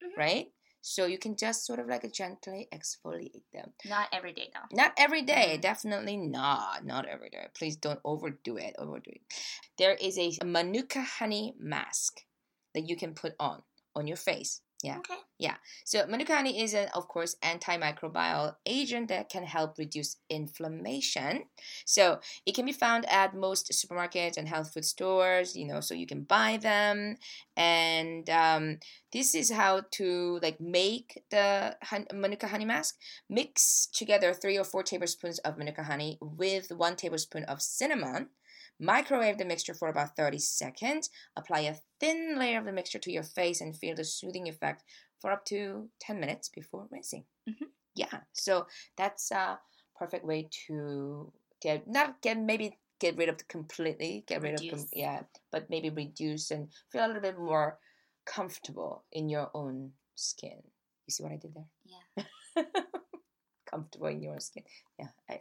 Mhm. 0.04 0.18
right? 0.18 0.52
So 0.88 1.08
you 1.08 1.18
can 1.18 1.36
just 1.36 1.66
sort 1.66 1.80
of 1.80 1.88
like 1.88 2.06
gently 2.14 2.68
exfoliate 2.72 3.42
them. 3.52 3.74
not 3.86 4.08
every 4.14 4.34
day 4.34 4.52
though 4.54 4.70
Not 4.72 4.94
every 4.98 5.24
day, 5.24 5.58
Mhm. 5.58 5.62
definitely 5.62 6.16
not. 6.16 6.86
Not 6.86 7.08
every 7.08 7.32
day. 7.32 7.48
Please 7.56 7.76
don't 7.76 8.00
overdo 8.06 8.58
it. 8.58 8.76
Overdo 8.78 9.10
it. 9.12 9.22
There 9.80 9.96
is 9.96 10.20
a 10.20 10.32
Manuka 10.46 11.02
honey 11.02 11.56
mask 11.58 12.22
that 12.76 12.88
you 12.88 12.96
can 12.96 13.16
put 13.16 13.34
on 13.40 13.64
on 13.96 14.06
your 14.06 14.18
face. 14.18 14.62
Yeah. 14.86 15.00
Okay. 15.00 15.16
So 15.84 16.06
manuka 16.08 16.36
honey 16.36 16.62
is 16.62 16.74
an, 16.74 16.90
of 16.94 17.08
course, 17.08 17.36
antimicrobial 17.44 18.56
agent 18.66 19.10
that 19.10 19.30
can 19.30 19.44
help 19.44 19.78
reduce 19.78 20.18
inflammation. 20.30 21.44
So 21.86 22.20
it 22.46 22.56
can 22.56 22.66
be 22.66 22.72
found 22.72 23.06
at 23.10 23.36
most 23.36 23.72
supermarkets 23.72 24.38
and 24.38 24.48
health 24.48 24.74
food 24.74 24.86
stores. 24.86 25.56
You 25.56 25.66
know, 25.68 25.80
so 25.80 25.94
you 25.94 26.08
can 26.08 26.24
buy 26.24 26.58
them. 26.58 27.18
And 27.56 28.30
um, 28.30 28.80
this 29.12 29.36
is 29.36 29.52
how 29.52 29.84
to 29.92 30.40
like 30.42 30.60
make 30.60 31.24
the 31.30 31.78
manuka 32.14 32.48
honey 32.48 32.66
mask. 32.66 32.96
Mix 33.30 33.88
together 33.88 34.34
three 34.34 34.58
or 34.58 34.64
four 34.64 34.84
tablespoons 34.84 35.40
of 35.40 35.58
manuka 35.58 35.84
honey 35.84 36.18
with 36.22 36.72
one 36.72 36.96
tablespoon 36.96 37.44
of 37.46 37.62
cinnamon. 37.62 38.30
Microwave 38.80 39.38
the 39.38 39.46
mixture 39.46 39.74
for 39.74 39.88
about 39.88 40.16
30 40.16 40.40
seconds. 40.40 41.10
Apply 41.36 41.62
a 41.62 41.76
thin 42.00 42.38
layer 42.38 42.60
of 42.60 42.66
the 42.66 42.72
mixture 42.74 43.00
to 43.00 43.12
your 43.12 43.24
face 43.24 43.62
and 43.62 43.76
feel 43.76 43.96
the 43.96 44.04
soothing 44.04 44.48
effect 44.48 44.84
for 45.20 45.32
up 45.32 45.46
to 45.46 45.90
10 46.00 46.20
minutes 46.20 46.50
before 46.50 46.88
rinsing. 46.92 47.26
Mhm. 47.48 47.70
Yeah, 47.96 48.22
so 48.34 48.68
that's 48.98 49.32
a 49.32 49.60
perfect 49.96 50.26
way 50.26 50.50
to 50.68 51.32
get, 51.62 51.88
not 51.88 52.22
get, 52.22 52.38
maybe 52.38 52.78
get 53.00 53.16
rid 53.16 53.30
of 53.30 53.38
the 53.38 53.46
completely, 53.46 54.24
get 54.28 54.42
rid 54.42 54.56
of, 54.56 54.62
Reduce. 54.62 54.90
yeah, 54.92 55.24
but 55.52 55.70
maybe 55.70 55.90
reduce 55.90 56.52
and 56.52 56.70
feel 56.92 57.06
a 57.06 57.08
little 57.08 57.22
bit 57.22 57.40
more 57.40 57.80
comfortable 58.26 59.06
in 59.14 59.30
your 59.30 59.50
own 59.54 59.94
skin. 60.16 60.62
You 61.08 61.12
see 61.12 61.24
what 61.24 61.32
I 61.32 61.38
did 61.38 61.54
there? 61.54 61.68
Yeah. 61.86 62.64
comfortable 63.66 64.08
in 64.08 64.22
your 64.22 64.40
skin. 64.40 64.64
Yeah, 65.00 65.08
I, 65.30 65.40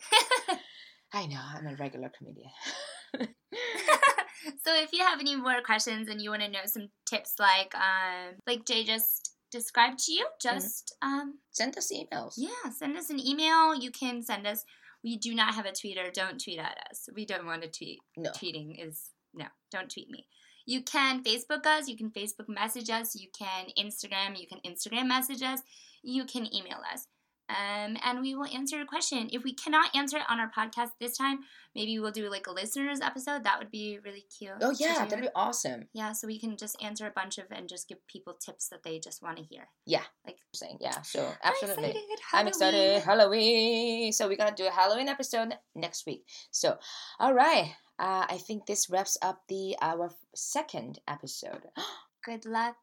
I 1.12 1.26
know, 1.26 1.40
I'm 1.42 1.66
a 1.66 1.74
regular 1.76 2.10
comedian. 2.16 2.50
so 4.64 4.74
if 4.74 4.92
you 4.92 5.02
have 5.04 5.20
any 5.20 5.36
more 5.36 5.60
questions 5.64 6.08
and 6.08 6.20
you 6.20 6.30
want 6.30 6.42
to 6.42 6.48
know 6.48 6.66
some 6.66 6.88
tips 7.06 7.34
like 7.38 7.74
um 7.74 8.34
like 8.46 8.64
Jay 8.64 8.84
just 8.84 9.32
described 9.50 9.98
to 10.00 10.12
you, 10.12 10.26
just 10.40 10.94
um 11.02 11.38
Send 11.50 11.76
us 11.78 11.92
emails. 11.92 12.34
yeah, 12.36 12.70
send 12.76 12.96
us 12.96 13.10
an 13.10 13.20
email. 13.20 13.74
You 13.74 13.90
can 13.90 14.22
send 14.22 14.46
us 14.46 14.64
we 15.04 15.18
do 15.18 15.34
not 15.34 15.54
have 15.54 15.66
a 15.66 15.72
Twitter. 15.72 16.10
Don't 16.12 16.42
tweet 16.42 16.58
at 16.58 16.78
us. 16.90 17.08
We 17.14 17.26
don't 17.26 17.44
want 17.46 17.62
to 17.62 17.68
tweet. 17.68 18.00
No. 18.16 18.30
Tweeting 18.30 18.84
is 18.84 19.10
no, 19.34 19.46
don't 19.70 19.90
tweet 19.90 20.08
me. 20.10 20.26
You 20.66 20.82
can 20.82 21.22
Facebook 21.22 21.66
us, 21.66 21.88
you 21.88 21.96
can 21.96 22.10
Facebook 22.10 22.48
message 22.48 22.88
us, 22.88 23.14
you 23.14 23.28
can 23.38 23.66
Instagram, 23.78 24.40
you 24.40 24.46
can 24.46 24.60
Instagram 24.66 25.06
message 25.08 25.42
us, 25.42 25.60
you 26.02 26.24
can 26.24 26.46
email 26.54 26.78
us. 26.90 27.06
Um, 27.48 27.98
and 28.02 28.20
we 28.22 28.34
will 28.34 28.46
answer 28.46 28.76
your 28.78 28.86
question. 28.86 29.28
If 29.32 29.44
we 29.44 29.52
cannot 29.52 29.94
answer 29.94 30.16
it 30.16 30.22
on 30.30 30.40
our 30.40 30.50
podcast 30.50 30.90
this 30.98 31.18
time, 31.18 31.40
maybe 31.74 31.98
we'll 31.98 32.10
do 32.10 32.30
like 32.30 32.46
a 32.46 32.52
listeners 32.52 33.00
episode. 33.02 33.44
That 33.44 33.58
would 33.58 33.70
be 33.70 33.98
really 34.02 34.24
cute. 34.38 34.52
Oh, 34.62 34.74
yeah, 34.78 35.04
that'd 35.04 35.20
be 35.20 35.28
awesome. 35.34 35.88
Yeah, 35.92 36.12
so 36.12 36.26
we 36.26 36.38
can 36.38 36.56
just 36.56 36.82
answer 36.82 37.06
a 37.06 37.10
bunch 37.10 37.36
of 37.36 37.44
and 37.50 37.68
just 37.68 37.86
give 37.88 37.98
people 38.06 38.32
tips 38.34 38.68
that 38.68 38.82
they 38.82 38.98
just 38.98 39.22
want 39.22 39.36
to 39.36 39.42
hear. 39.42 39.68
Yeah. 39.86 40.02
Like 40.26 40.38
Saying, 40.54 40.78
yeah, 40.80 41.02
so 41.02 41.20
I'm 41.42 41.52
absolutely. 41.52 41.88
excited. 41.90 42.18
I'm 42.32 42.46
excited. 42.46 43.02
Halloween. 43.02 43.24
Halloween. 43.24 44.12
So 44.12 44.28
we're 44.28 44.36
gonna 44.36 44.54
do 44.56 44.66
a 44.68 44.70
Halloween 44.70 45.08
episode 45.08 45.52
next 45.74 46.06
week. 46.06 46.26
So, 46.52 46.78
all 47.18 47.34
right. 47.34 47.72
Uh, 47.98 48.24
I 48.28 48.38
think 48.38 48.66
this 48.66 48.88
wraps 48.88 49.18
up 49.20 49.42
the 49.48 49.76
our 49.82 50.10
second 50.34 51.00
episode. 51.08 51.62
Good 52.24 52.46
luck 52.46 52.76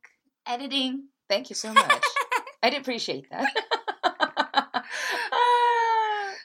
editing. 0.45 1.07
Thank 1.29 1.49
you 1.49 1.55
so 1.55 1.73
much. 1.73 2.03
I'd 2.61 2.73
appreciate 2.75 3.29
that. 3.31 3.47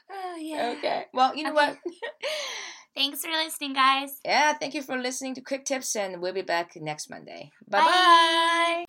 Oh, 0.09 0.39
yeah. 0.39 0.66
Okay. 0.77 1.05
Well, 1.13 1.35
you 1.35 1.43
know 1.43 1.53
Okay. 1.53 1.73
what? 1.73 1.77
Thanks 2.95 3.21
for 3.23 3.29
listening, 3.31 3.73
guys. 3.73 4.19
yeah. 4.25 4.53
Thank 4.53 4.73
you 4.73 4.81
for 4.81 4.97
listening 4.97 5.35
to 5.35 5.41
Qwik 5.41 5.65
Tips, 5.65 5.95
and 5.95 6.19
we'll 6.21 6.33
be 6.33 6.41
back 6.41 6.75
next 6.75 7.09
Monday. 7.09 7.51
Bye 7.69 7.79
Bye. 7.81 7.85
bye. 7.85 8.85